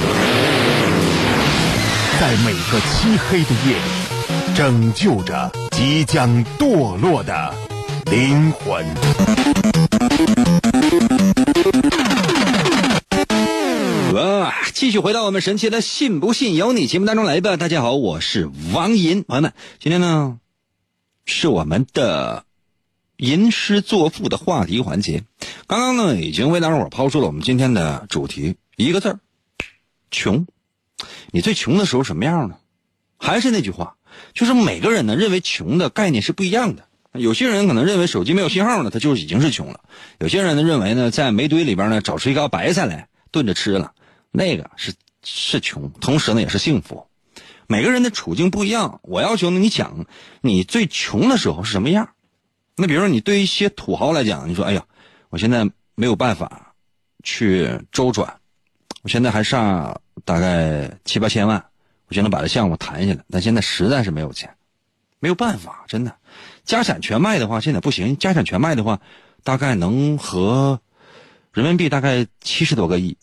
[2.21, 4.13] 在每个漆黑的夜里。
[4.55, 7.55] 拯救着即将堕落的
[8.11, 8.85] 灵魂。
[14.93, 17.57] 继续回到我们神奇的“信不信由你”节目当中来吧。
[17.57, 20.39] 大家好，我是王银，朋友们，今天呢
[21.25, 22.45] 是我们的
[23.17, 25.25] 吟诗作赋的话题环节。
[25.67, 29.21] 刚刚呢已经为大伙抛出了我们今天的主题，一个字儿：
[30.11, 30.47] 穷。
[31.31, 32.57] 你最穷的时候什么样呢？
[33.17, 33.97] 还是那句话。
[34.35, 36.85] 就是每个人呢认为穷的概念是不一样的。
[37.15, 39.81] 有些人可能认为手机没有信号呢，他就已经是穷了；
[40.19, 43.95] 有些人呢认为呢在煤堆里边呢找出一缸白菜来炖着吃了，
[44.33, 47.07] 那个是是穷，同时呢也是幸福。
[47.69, 50.07] 每个人的处境不一样，我要求呢你讲
[50.41, 52.09] 你最穷的时候是什么样。
[52.75, 54.85] 那比如说你对一些土豪来讲，你说哎呀，
[55.29, 56.75] 我现在没有办法
[57.23, 58.41] 去周转，
[59.03, 61.65] 我现在还差大概七八千万，
[62.09, 63.25] 我就能把这项目谈下来。
[63.31, 64.57] 但现在实在是没有钱，
[65.21, 66.17] 没有办法，真的。
[66.65, 68.17] 家产全卖的话，现在不行。
[68.17, 69.01] 家产全卖的话，
[69.45, 70.81] 大概能和
[71.53, 73.17] 人民币大概七十多个亿。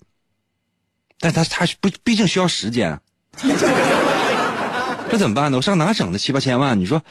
[1.19, 2.99] 但他他不毕竟需要时间，
[5.09, 5.57] 这怎么办呢？
[5.57, 6.79] 我上哪整的七八千万？
[6.79, 7.01] 你说，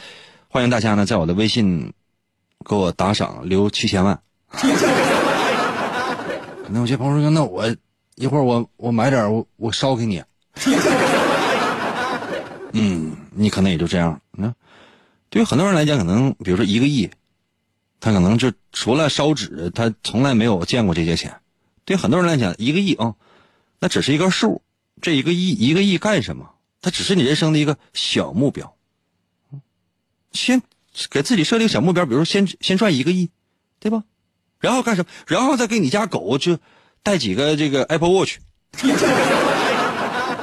[0.48, 1.92] 欢迎大家呢，在我的微信
[2.64, 4.18] 给我打赏，留七千万。
[4.50, 4.66] 可
[6.70, 7.76] 能有些朋友说，那我
[8.14, 10.22] 一会儿我我买点我我烧给你。
[12.72, 14.20] 嗯，你可能也就这样。
[14.30, 14.54] 那
[15.28, 17.10] 对于很多人来讲，可能比如说一个亿，
[18.00, 21.34] 他可能就除了烧纸，他从来没有见过这些钱。
[21.84, 23.14] 对很多人来讲，一个亿啊。
[23.80, 24.62] 那只是一个数，
[25.00, 26.50] 这一个亿一个亿干什么？
[26.80, 28.76] 它只是你人生的一个小目标。
[30.32, 30.62] 先
[31.10, 33.30] 给自己设定小目标，比如说先先赚一个亿，
[33.80, 34.04] 对吧？
[34.60, 35.08] 然后干什么？
[35.26, 36.58] 然后再给你家狗就
[37.02, 38.38] 带几个这个 Apple Watch，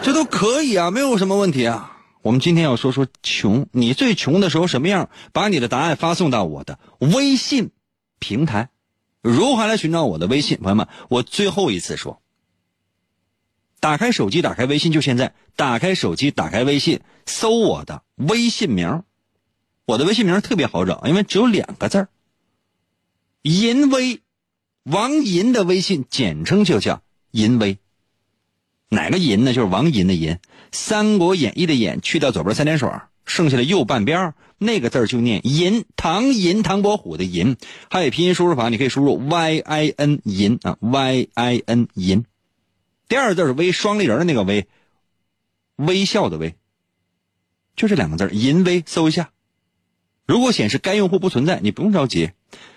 [0.02, 1.92] 这都可以啊，没有什么问题啊。
[2.22, 5.10] 我们今天要说说穷，你最穷的时候什么样？
[5.32, 7.72] 把你的答案发送到我的微信
[8.20, 8.70] 平台。
[9.22, 10.58] 如何来寻找我的微信？
[10.60, 12.22] 朋友们，我最后一次说。
[13.86, 15.36] 打开手机，打开微信，就现在！
[15.56, 19.04] 打开手机，打开微信，搜我的微信名。
[19.86, 22.10] 我的微信名特别好找，因为只有两个字儿。
[23.44, 24.22] 银威，
[24.86, 27.78] 王银的微信简称就叫银威。
[28.90, 29.54] 哪个银呢？
[29.54, 30.32] 就是王银的银，
[30.72, 32.90] 《三国演义》的演去掉左边三点水，
[33.28, 35.86] 剩下的右半边那个字就念银。
[35.96, 37.56] 唐银，唐伯虎的银。
[37.92, 42.26] 还有拼音输入法，你可以输入 y i n 银啊，y i n 银。
[43.08, 44.68] 第二个字是微，双立人的那个微，
[45.76, 46.56] 微笑的微，
[47.76, 49.32] 就这两个字淫微，搜一下。
[50.26, 52.32] 如果显示该用户不存在，你不用着急。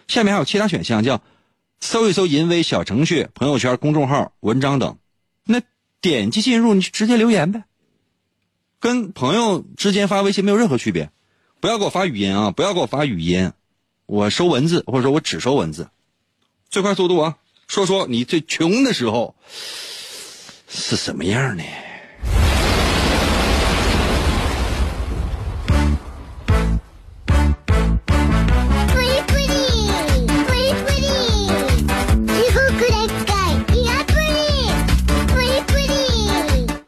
[0.07, 1.23] 下面还有其他选项，叫
[1.81, 4.99] 搜一搜淫微小程序、朋友圈、公众号、文章等。
[5.45, 5.63] 那
[6.03, 7.65] 点击进入，你直接留言呗，
[8.81, 11.11] 跟朋友之间发微信没有任何区别。
[11.61, 13.53] 不要给我发语音啊，不要给我发语音，
[14.05, 15.89] 我收文字，或者说我只收文字，
[16.69, 17.39] 最快速度啊。
[17.67, 19.35] 说说你最穷的时候。
[20.69, 21.63] 是什么样呢？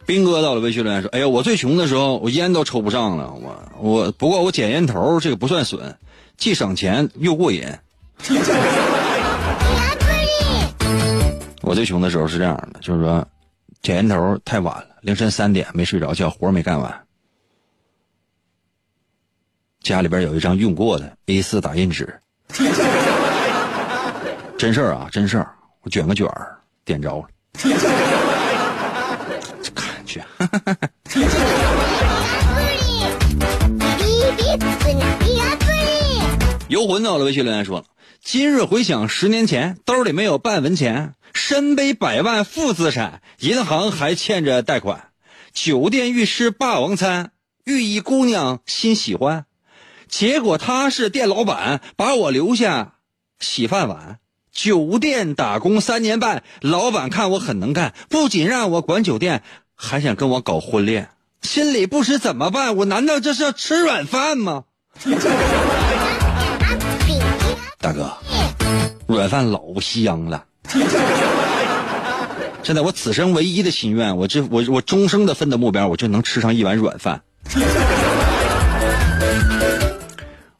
[0.07, 3.33] 兵哥到了微信留言说：“哎呀，我最穷的时候，我烟都抽不上了。
[3.33, 5.97] 我我不过我捡烟头这个不算损，
[6.37, 7.65] 既省钱又过瘾。
[11.63, 13.27] 我最穷的时候是这样的，就是说。”
[13.83, 17.07] 捡烟头太晚了，凌晨三点没睡着觉，活没干完。
[19.81, 22.21] 家里边有一张用过的 A4 打印纸，
[24.59, 27.27] 真事儿啊，真事儿，我卷个卷儿点着了，
[29.75, 30.23] 看去。
[36.69, 37.87] 游魂到了，微信留言说了：
[38.23, 41.15] 今日回想十年前，兜里没有半文钱。
[41.33, 45.11] 身背百万负资产，银行还欠着贷款，
[45.53, 47.33] 酒店欲吃霸王餐，
[47.65, 49.47] 遇一姑娘心喜欢，
[50.09, 52.95] 结果他是店老板，把我留下
[53.39, 54.19] 洗饭碗。
[54.53, 59.43] 酒店打工三年半，老板看我很能干，不仅让我管酒店，
[59.77, 62.77] 还想跟我搞婚恋，心里不知怎么办。
[62.77, 64.65] 我难道这是要吃软饭吗？
[67.79, 68.13] 大哥，
[69.07, 70.45] 软饭老香了。
[72.63, 77.23] 现在我此生唯一的心愿，我这我我终生的奋斗目标，我就能吃上一碗软饭。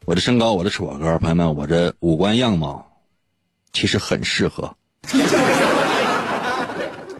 [0.05, 2.85] 我的身高，我的矬个，朋友们，我这五官样貌，
[3.71, 4.75] 其实很适合。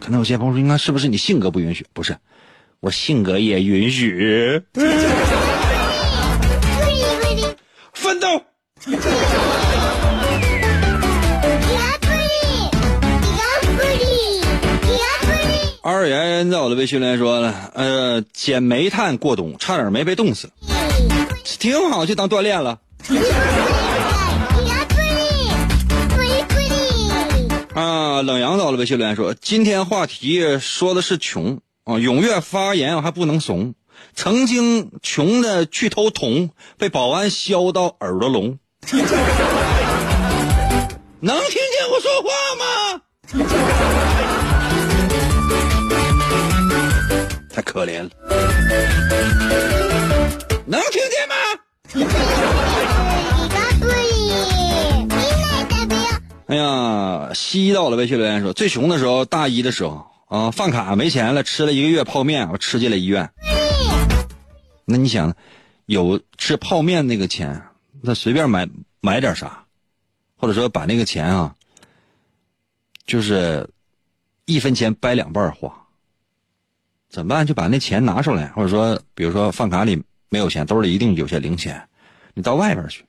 [0.00, 1.86] 可能有些朋友说，应该是不是你性格不允许？
[1.94, 2.18] 不是，
[2.80, 4.62] 我性格也允许。
[7.94, 8.42] 奋斗。
[15.84, 20.48] 二元在我的微信里说了，呃，捡煤炭过冬，差点没被冻死，
[21.58, 22.78] 挺好，就当锻炼了。
[27.74, 33.74] 啊，冷阳到了微信里说，今天话题说的是穷啊，踊跃发言还不能怂。
[34.14, 38.60] 曾经穷的去偷铜，被保安削到耳朵聋。
[41.18, 42.30] 能听见我说话
[42.60, 44.31] 吗？
[47.72, 48.02] 可怜。
[48.02, 48.10] 了，
[50.66, 51.34] 能听见吗？
[56.48, 63.30] 哎呀，西到了微信留言说，最穷的时候，大一的时候啊，饭卡没钱了，吃了一个月泡面，我吃进了医院。
[64.84, 65.34] 那你想，
[65.86, 67.62] 有吃泡面那个钱，
[68.02, 68.68] 那随便买
[69.00, 69.64] 买点啥，
[70.36, 71.54] 或者说把那个钱啊，
[73.06, 73.70] 就是
[74.44, 75.81] 一分钱掰两半花，
[77.12, 77.46] 怎么办？
[77.46, 81.86] 就把那钱拿出来，或者说，比如说饭卡里没有钱，兜里一定有些零钱，
[82.32, 83.04] 你到外边去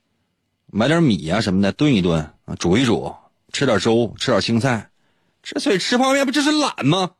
[0.70, 3.14] 买点米呀、什么的炖一炖，煮一煮，
[3.50, 4.90] 吃点粥，吃点青菜，
[5.42, 7.12] 这所以吃泡面不就是懒吗？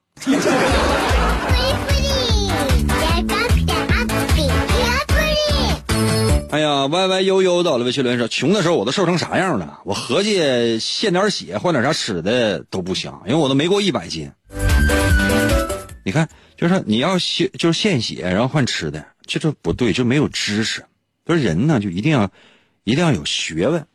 [6.51, 9.81] 哎呀，歪歪悠悠到了微信留言说，穷的时候我都瘦成啥样了？
[9.87, 14.31] 我合计献点血换点啥吃的都不行，因为我都没过一百斤。
[16.05, 20.85] 你看，就是说你要献，就是献血，然后换吃的，这就不对，就没有知识。
[21.25, 22.31] 不是人呢，就一定要，
[22.85, 23.87] 一定要有学问，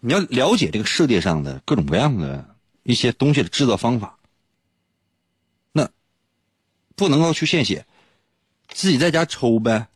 [0.00, 4.18] 你要了解这个世界上的各种各样的一些东西的制作方法。
[5.72, 5.88] 那
[6.96, 7.86] 不能够去献血，
[8.68, 9.86] 自己在家抽呗。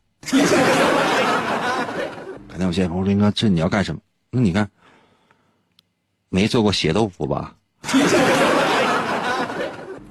[2.48, 4.00] 可能有些朋友说：“哥，这你要干什么？”
[4.30, 4.70] 那你看，
[6.28, 7.56] 没做过血豆腐吧？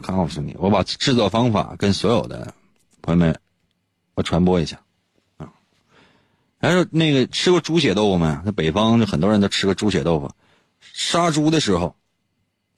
[0.04, 2.54] 告诉你，我把制作方法跟所有的
[3.02, 3.40] 朋友们
[4.14, 4.80] 我传播一下
[5.38, 5.50] 啊。
[6.60, 8.38] 还有那个吃过猪血豆腐没？
[8.46, 10.30] 那北方就很多人都吃过猪血豆腐。
[10.82, 11.96] 杀猪的时候，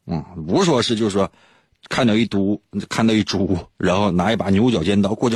[0.06, 1.32] 嗯，不是说是就是说
[1.90, 5.36] 看到一猪，看到一猪，然后拿一把牛角尖刀过去，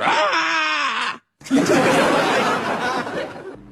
[0.00, 1.20] 啊。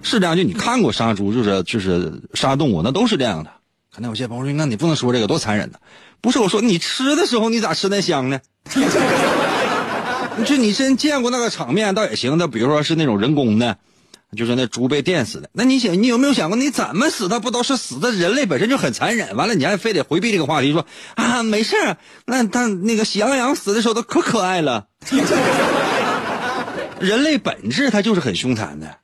[0.02, 3.50] 是这样，就你看过杀猪，就是就是杀动物，那都是这样的。
[3.94, 5.78] 可能有些朋友说：“那你不能说这个，多残忍呢。”
[6.20, 8.40] 不是我说，你吃的时候你咋吃那香呢？
[10.44, 12.36] 就你真见过那个场面，倒也行。
[12.36, 13.76] 那比如说是那种人工的，
[14.36, 15.48] 就是那猪被电死的。
[15.52, 17.28] 那你想，你有没有想过，你怎么死？
[17.28, 18.10] 他不都是死的？
[18.10, 19.36] 人类本身就很残忍。
[19.36, 20.84] 完了，你还非得回避这个话题，说
[21.14, 21.76] 啊没事
[22.26, 24.86] 那他那个喜羊羊死的时候都可可爱了。
[26.98, 28.96] 人类本质它就是很凶残的。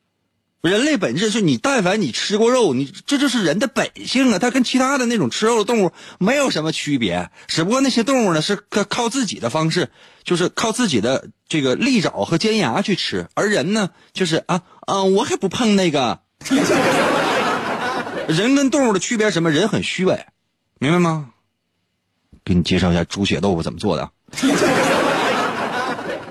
[0.63, 4.39] 人类本质是你，但凡你吃过肉，你这就是人的本性啊！
[4.39, 9.89] 它跟其他的那种吃肉的动物没有什么区别，只不过那些动物呢是靠靠自己的方式，
[10.23, 16.21] 就是靠自己的这个利爪和尖牙去吃，而人呢就是啊啊，我还不碰那个。
[18.29, 19.51] 人跟动物的区别什么？
[19.51, 20.27] 人很虚伪，
[20.79, 21.31] 明白吗？
[22.45, 24.11] 给你介绍一下猪血豆腐怎么做的。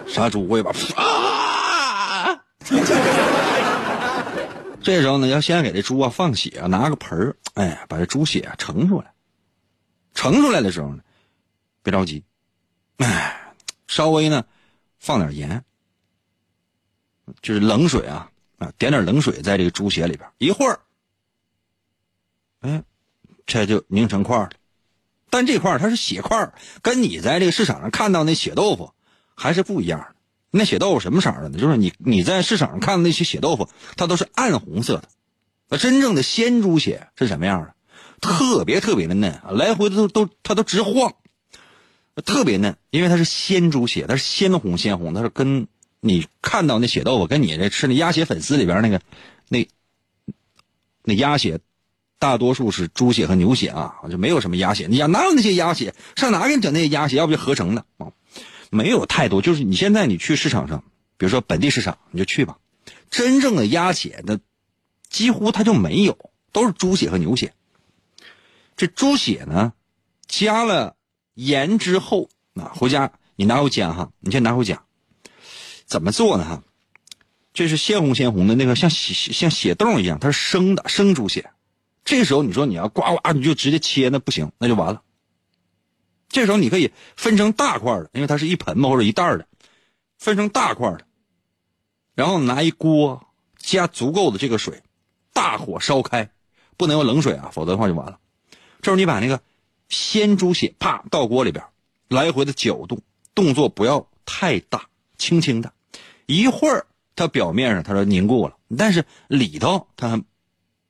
[0.08, 2.40] 杀猪我也把啊。
[4.90, 9.14] 这时候呢，要先给这猪啊放血，拿个盆儿，哎，把这猪血啊盛出来。
[10.16, 11.04] 盛出来的时候呢，
[11.84, 12.24] 别着急，
[12.98, 13.54] 哎，
[13.86, 14.44] 稍微呢
[14.98, 15.64] 放点盐，
[17.44, 20.80] 就是冷水啊啊，点点冷水在这个猪血里边，一会儿，
[22.62, 22.84] 哎，
[23.46, 24.50] 这就凝成块了。
[25.30, 28.92] 但这块它是血块，跟你在这个市场上看到那血豆腐
[29.36, 30.16] 还是不一样的。
[30.52, 31.58] 那血豆腐什么色的呢？
[31.60, 35.04] 就是你你在市场上看的那些血豆腐，它都是暗红色的。
[35.70, 37.74] 那真正的鲜猪血是什么样的？
[38.22, 41.14] 特别特别的嫩，来回都都它都直晃，
[42.26, 45.68] 特别嫩，因为它是鲜猪血，它是鲜红鲜红，它是跟
[46.02, 49.00] 你看到那血豆腐，跟你这吃那鸭血粉丝里边那个
[49.48, 49.68] 那
[51.04, 51.60] 那鸭血，
[52.18, 54.88] 大多数是猪血和牛血啊，就没有什么鸭血。
[54.90, 55.94] 你想哪有那些鸭血？
[56.18, 57.16] 上哪给你整那些鸭血？
[57.16, 58.08] 要不就合成的啊？
[58.70, 60.84] 没有太多，就是你现在你去市场上，
[61.18, 62.58] 比如说本地市场，你就去吧。
[63.10, 64.40] 真正的鸭血的，
[65.10, 67.54] 几乎它就没有，都是猪血和牛血。
[68.78, 69.74] 这猪血呢，
[70.28, 70.96] 加了
[71.34, 74.84] 盐之后，啊，回家你拿回家哈，你先拿回家。
[75.86, 76.46] 怎么做呢？
[76.46, 76.64] 哈，
[77.54, 81.50] 这是鲜红鲜红的那个，像血像血冻一样，它是生的生猪血。
[82.06, 85.02] 这时候你说你要呱呱，你就直接切，那不行，那就完了。
[86.30, 89.48] 这时候你可以分成大块的，因为它是一盆嘛或者一袋的，
[90.18, 91.02] 分成大块的，
[92.16, 93.26] 然后拿一锅
[93.58, 94.84] 加足够的这个水，
[95.34, 96.30] 大火烧开，
[96.78, 98.20] 不能用冷水啊，否则的话就完了。
[98.82, 99.42] 这时候你把那个
[99.90, 101.66] 鲜猪血啪倒锅里边，
[102.08, 103.02] 来回的搅动，
[103.34, 105.74] 动作不要太大，轻轻的，
[106.28, 110.24] 一会儿它表面上它说凝固了，但是里头它还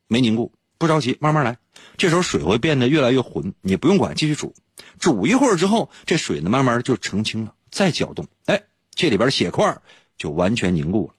[0.08, 1.58] 没凝固，不着急，慢慢来。
[1.98, 4.54] 这时候水会变得越来越浑，你不用管，继续煮。
[5.00, 9.78] 煮一会儿之后，这水呢慢慢就澄清了，再搅动，哎，这里边血块
[10.18, 11.14] 就完全凝固了。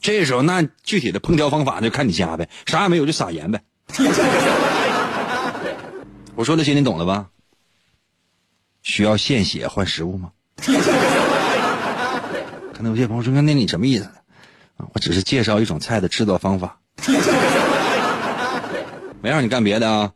[0.00, 3.60] 这时候那具体的烹调方法就看你家呗，啥也没有就撒盐呗。
[6.36, 7.28] 我说那些你懂了吧？
[8.82, 10.32] 需要献血换食物吗？
[12.74, 14.10] 可能有些朋友说：“那你什么意思？”
[14.92, 16.80] 我只是介绍一种菜的制作方法，
[19.22, 20.12] 没让你干别的啊。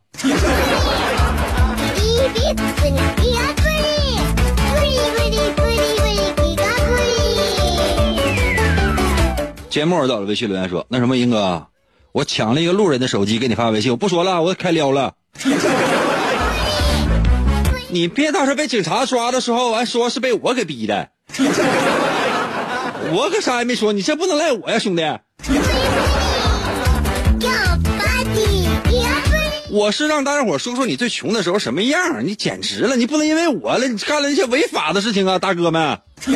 [9.70, 11.68] 节目到了，微信留言说：“那什么，英哥，
[12.10, 15.14] 我抢了一个路人的手机给你发微信，我不说了，我开撩了。
[17.88, 21.10] 你别到时候被警察抓的时候，完说是被我给逼的，
[23.12, 25.02] 我可啥也没说，你这不能赖我呀，兄弟。”
[29.70, 35.98] 我是让大家伙说说你最穷的时候什么样，你简直了，你不能因为我了，你干了那些违法的事情啊， 大哥们。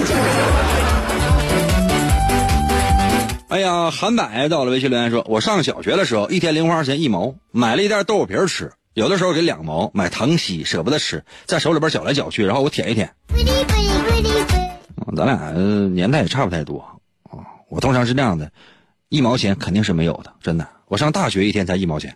[3.48, 13.10] 哎呀，韩柏到了微信留言说：“我上小学的时候，一天零花钱一毛，买了一袋豆腐皮吃，有的时候给两毛买糖稀，舍不得吃，在手里边搅来搅去，然后我舔一舔。
[15.16, 15.52] 咱俩
[15.94, 16.82] 年代也差不太多。
[17.68, 18.50] 我通常是这样的，
[19.08, 20.66] 一毛钱肯定是没有的，真的。
[20.88, 22.14] 我上大学一天才一毛钱。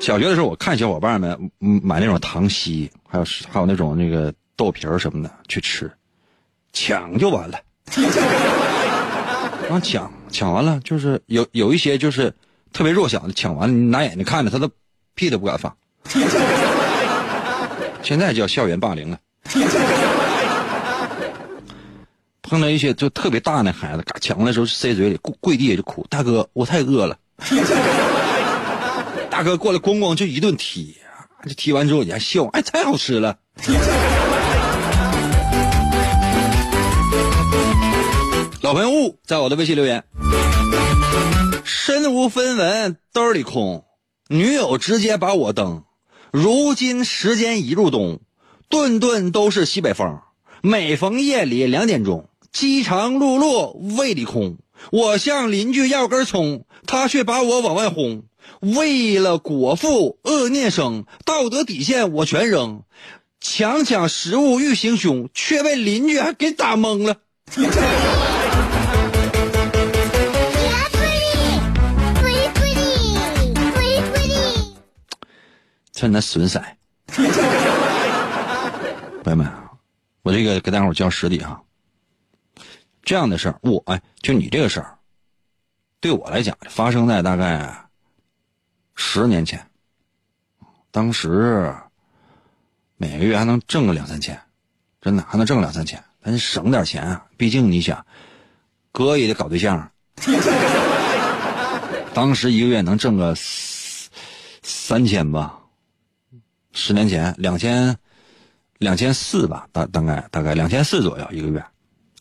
[0.00, 5.90] 小学的时候，我看小伙伴们买那种糖稀，还有还有那种那个豆皮儿什么的去吃，
[6.72, 7.58] 抢就完了。
[9.68, 12.32] ”刚抢抢完了，就是有有一些就是
[12.72, 14.70] 特别弱小的，抢完了你拿眼睛看着他都
[15.14, 15.76] 屁都不敢放。
[18.02, 19.18] 现在叫校园霸凌了。
[22.40, 27.18] 碰到一些就特别大那孩子，嘎抢的时候塞嘴里，跪跪地下就哭：“大哥，我太饿了。”
[29.38, 30.96] 大哥过来咣咣就一顿踢，
[31.46, 33.38] 就踢完之后你还笑，哎，太好吃了。
[38.62, 40.02] 老朋友在我的微信留言：
[41.62, 43.84] 身无分文，兜里空，
[44.28, 45.84] 女友直接把我蹬。
[46.32, 48.18] 如今时间已入冬，
[48.68, 50.18] 顿顿都是西北风。
[50.62, 54.58] 每逢夜里两点钟，饥肠辘辘，胃里空。
[54.90, 58.24] 我向邻居要根葱，他却把我往外轰。
[58.60, 62.82] 为了果腹，恶念生，道德底线我全扔。
[63.40, 67.16] 强抢食物欲行凶，却被邻居还给打懵了。
[75.92, 76.62] 趁他损色，
[79.24, 79.46] 朋友们，
[80.22, 81.60] 我这个给大伙儿教实底哈。
[83.02, 84.98] 这样的事儿，我哎，就你这个事儿，
[86.00, 87.87] 对我来讲发生在大概
[89.00, 89.64] 十年前。
[90.90, 91.72] 当时
[92.96, 94.38] 每个月还能挣个两三千，
[95.00, 97.24] 真的还能挣两三千，咱省点钱啊。
[97.36, 98.04] 毕竟你想，
[98.90, 99.90] 哥也得搞对象。
[102.12, 103.36] 当时一个月能挣个
[104.62, 105.60] 三千吧。
[106.72, 107.96] 十年前两千，
[108.78, 111.64] 两千四吧，大大概大概两千四左右一个月。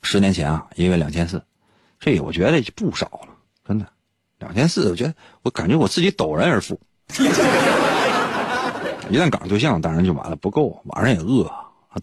[0.03, 1.43] 十年前啊，一个月两千四，
[1.99, 3.29] 这我觉得就不少了，
[3.67, 3.87] 真的。
[4.39, 6.79] 两千四，我觉得我感觉我自己陡然而富。
[9.09, 11.49] 一旦搞上对象，当然就完了，不够，晚上也饿。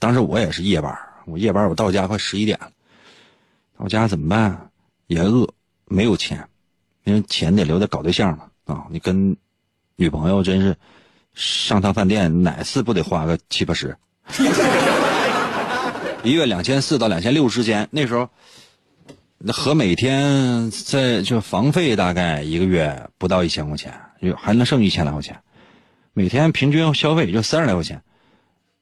[0.00, 2.70] 当时我也是夜班，我夜班我到家快十一点了，
[3.78, 4.70] 到家怎么办？
[5.06, 5.48] 也饿，
[5.86, 6.48] 没有钱，
[7.04, 8.44] 因为钱得留着搞对象嘛。
[8.64, 9.36] 啊，你跟
[9.96, 10.76] 女朋友真是。
[11.36, 13.96] 上趟饭店哪次不得花个七八十？
[16.22, 18.30] 一月两千四到两千六之间，那时候
[19.46, 23.92] 那和每天在就房费大概一个月不到一千块钱，
[24.22, 25.38] 就还能剩一千来块钱。
[26.14, 28.02] 每天平均消费也就三十来块钱，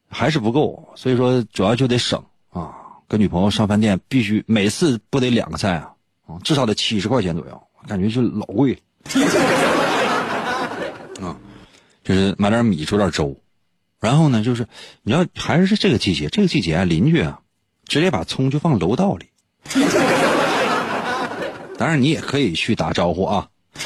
[0.09, 0.93] 还是不够。
[0.95, 2.77] 所以说主要就得省啊。
[3.09, 5.91] 跟女朋友上饭店必须每次不得两个菜啊，
[6.45, 8.79] 至少得七十块钱左右，感觉就老贵。
[11.21, 11.37] 啊
[12.05, 13.37] 就是买点米煮点粥，
[13.99, 14.65] 然后呢，就是
[15.03, 17.41] 你要还是这个季节，这个季节啊，邻居啊，
[17.87, 19.27] 直接把葱就放楼道里。
[21.83, 23.45] 当然你也可以去打招呼啊，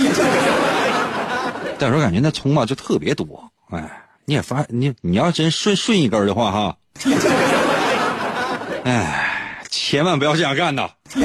[1.79, 3.91] 但是我感觉那葱吧就特别多，哎，
[4.27, 6.77] 你也发你你要真顺顺一根的话哈，
[8.85, 10.87] 哎，千万不要这样干呐！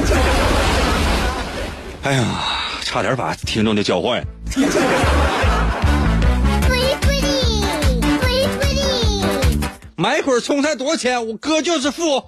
[2.04, 2.24] 哎呀，
[2.80, 4.24] 差点把听众就教坏。
[9.94, 11.26] 买捆葱才多少钱？
[11.28, 12.24] 我哥就是富。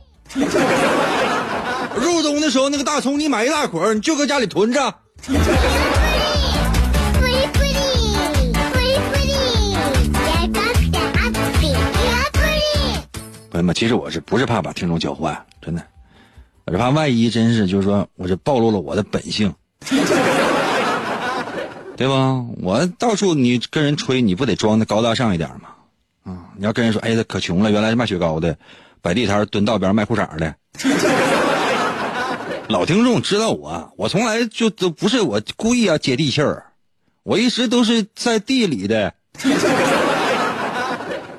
[1.97, 4.95] 入冬的时候，那个大葱你买一大捆，你就搁家里囤着。
[13.51, 15.41] 朋友们，其实我是不是怕把听众教坏？
[15.63, 15.83] 真的，
[16.67, 19.55] 我是怕万一真是就是说，我这暴露了我的本性，
[21.97, 22.45] 对吧？
[22.61, 25.69] 我到处你跟人吹，你不得装的高大上一点吗？
[26.25, 26.51] 啊！
[26.57, 28.57] 你要跟人说，哎，他可穷了，原来是卖雪糕的，
[29.01, 30.55] 摆地摊蹲道边卖裤衩的。
[32.69, 36.65] 老听众知道我，我从来就都不是我故意要接地气儿，
[37.23, 39.13] 我一直都是在地里的。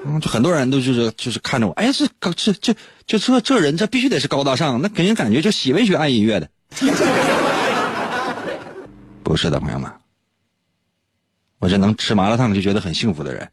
[0.07, 2.75] 嗯，就很多人都就是就是看着我，哎，这高这这
[3.07, 6.47] 这这这人这必须得是高大上，那给人感觉就喜闻学爱音乐的。
[9.23, 9.91] 不是的，朋友们，
[11.57, 13.49] 我这能吃麻辣烫就觉得很幸福的人。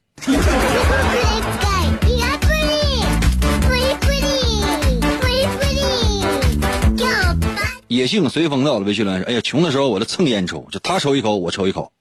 [7.92, 11.92] 野性随风到了微信留言说：“哎呀，穷的时候我就蹭烟抽，就他抽一口，我抽一口。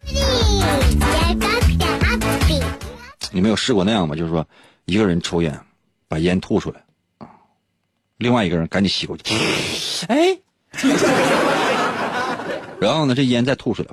[3.31, 4.15] 你没有试过那样吗？
[4.15, 4.47] 就是说，
[4.85, 5.59] 一个人抽烟，
[6.07, 6.81] 把烟吐出来，
[7.17, 7.27] 啊，
[8.17, 9.35] 另外一个人赶紧吸过去，
[10.07, 10.39] 哎，
[12.79, 13.89] 然后呢，这烟再吐出来，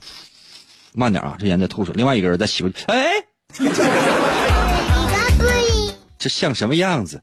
[0.92, 3.10] 慢点啊，这烟再吐出来，另外一个人再吸过去，哎，
[6.16, 7.20] 这像什么样子？”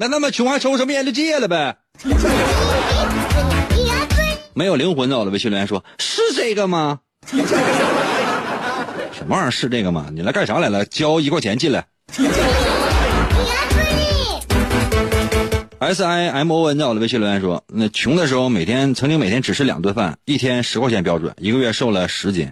[0.00, 1.76] 那那么穷还抽什么烟就戒了呗。
[4.54, 7.00] 没有灵魂的我的微信留言说：“是这个吗？
[7.28, 7.36] 什
[9.26, 10.06] 么玩意儿是这个吗？
[10.10, 10.86] 你来干啥来了？
[10.86, 11.84] 交一块钱进来。
[15.80, 22.50] ”S I M O N 在我的微信留言说：“那穷的时候每天曾经每天只吃两顿饭，一天十块钱标准，一个月瘦了十斤。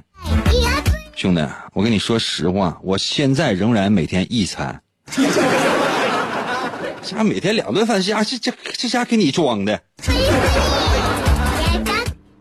[1.17, 1.43] 兄弟，
[1.73, 4.83] 我跟你说实话，我现在仍然每天一餐。”
[7.17, 9.81] 家每天两顿饭，家这这这家给你装的。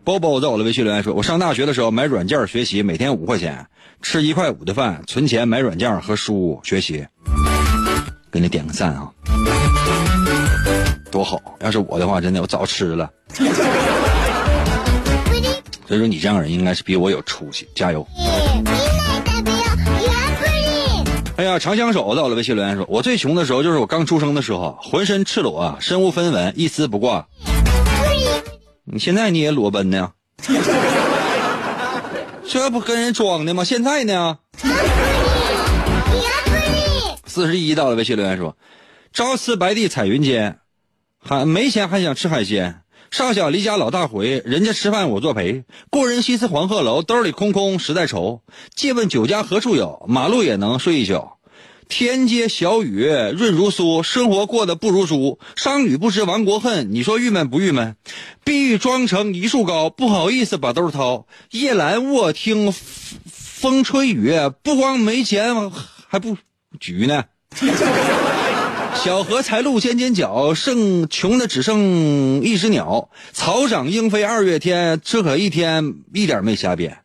[0.04, 3.66] 包包在我的微信留言说：“我上大学的时候买软件学习，每天五块钱，
[4.02, 7.06] 吃一块五的饭，存钱买软件和书学习。”
[8.30, 9.10] 给你点个赞啊！
[11.10, 11.40] 多好！
[11.60, 13.10] 要是我的话，真的我早吃了。
[15.86, 18.06] 所以说，你这样人应该是比我有出息，加油！
[21.38, 27.28] 哎呀，长相守到了微信留言说：“我最穷的时候就是我刚出生的时候，浑身赤裸啊，身无分文，一丝不挂。
[28.84, 30.10] 你现在你也裸奔呢？
[32.44, 33.62] 这不跟人装的吗？
[33.62, 34.38] 现在呢？”
[37.24, 38.56] 四十一到了微信留言说
[39.14, 40.58] ：“朝辞白帝彩云间，
[41.20, 42.80] 还没钱还想吃海鲜。
[43.10, 45.64] 少小离家老大回，人家吃饭我作陪。
[45.90, 48.42] 故人西辞黄鹤楼，兜里空空实在愁。
[48.74, 50.04] 借问酒家何处有？
[50.08, 51.38] 马路也能睡一觉。
[51.88, 55.38] 天街小雨润如酥，生活过得不如猪。
[55.56, 57.96] 商女不知亡国恨，你说郁闷不郁闷？
[58.44, 61.26] 碧玉妆成一树高，不好意思把兜掏。
[61.50, 62.74] 夜阑卧听
[63.32, 65.70] 风吹雨，不光没钱
[66.08, 66.36] 还不
[66.78, 67.24] 举呢。
[69.04, 73.10] 小荷才露尖尖角，剩穷的只剩一只鸟。
[73.32, 76.98] 草长莺飞二月天，这可一天一点没瞎编。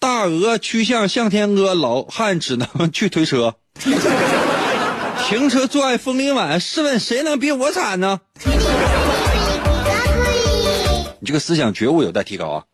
[0.00, 3.54] 大鹅曲项向天歌，老汉只能去推车。
[5.28, 8.20] 停车坐爱枫林晚，试问谁能比我惨呢？
[11.20, 12.64] 你这个思想觉悟有待提高啊！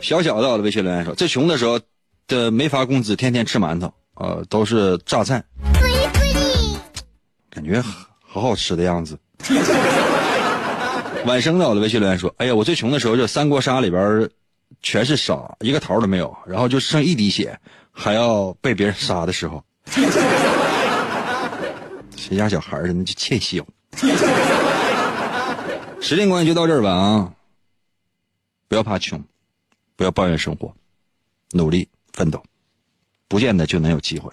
[0.00, 1.78] 小小的我的微信留言说：最穷的时候
[2.26, 5.44] 的没发工资，天天吃馒头，呃，都是榨菜。
[7.56, 7.80] 感觉
[8.20, 9.18] 好好吃的样子。
[11.24, 14.28] 晚生的我的微信留言说：“哎呀，我最穷的时候就三国杀里边
[14.82, 17.58] 全是杀，一个桃都没有，然后就剩一滴血，
[17.90, 19.64] 还要被别人杀的时候，
[22.14, 23.02] 谁家小孩儿那？
[23.02, 23.64] 就欠削。
[25.98, 27.32] ”时间关系就到这儿吧啊！
[28.68, 29.18] 不要怕穷，
[29.96, 30.70] 不要抱怨生活，
[31.52, 32.42] 努力奋斗，
[33.28, 34.30] 不见得就能有机会。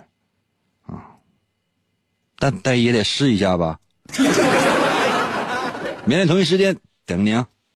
[2.44, 3.80] 但但也得试一下吧。
[6.04, 6.76] 明天同一时间
[7.06, 7.48] 等你啊。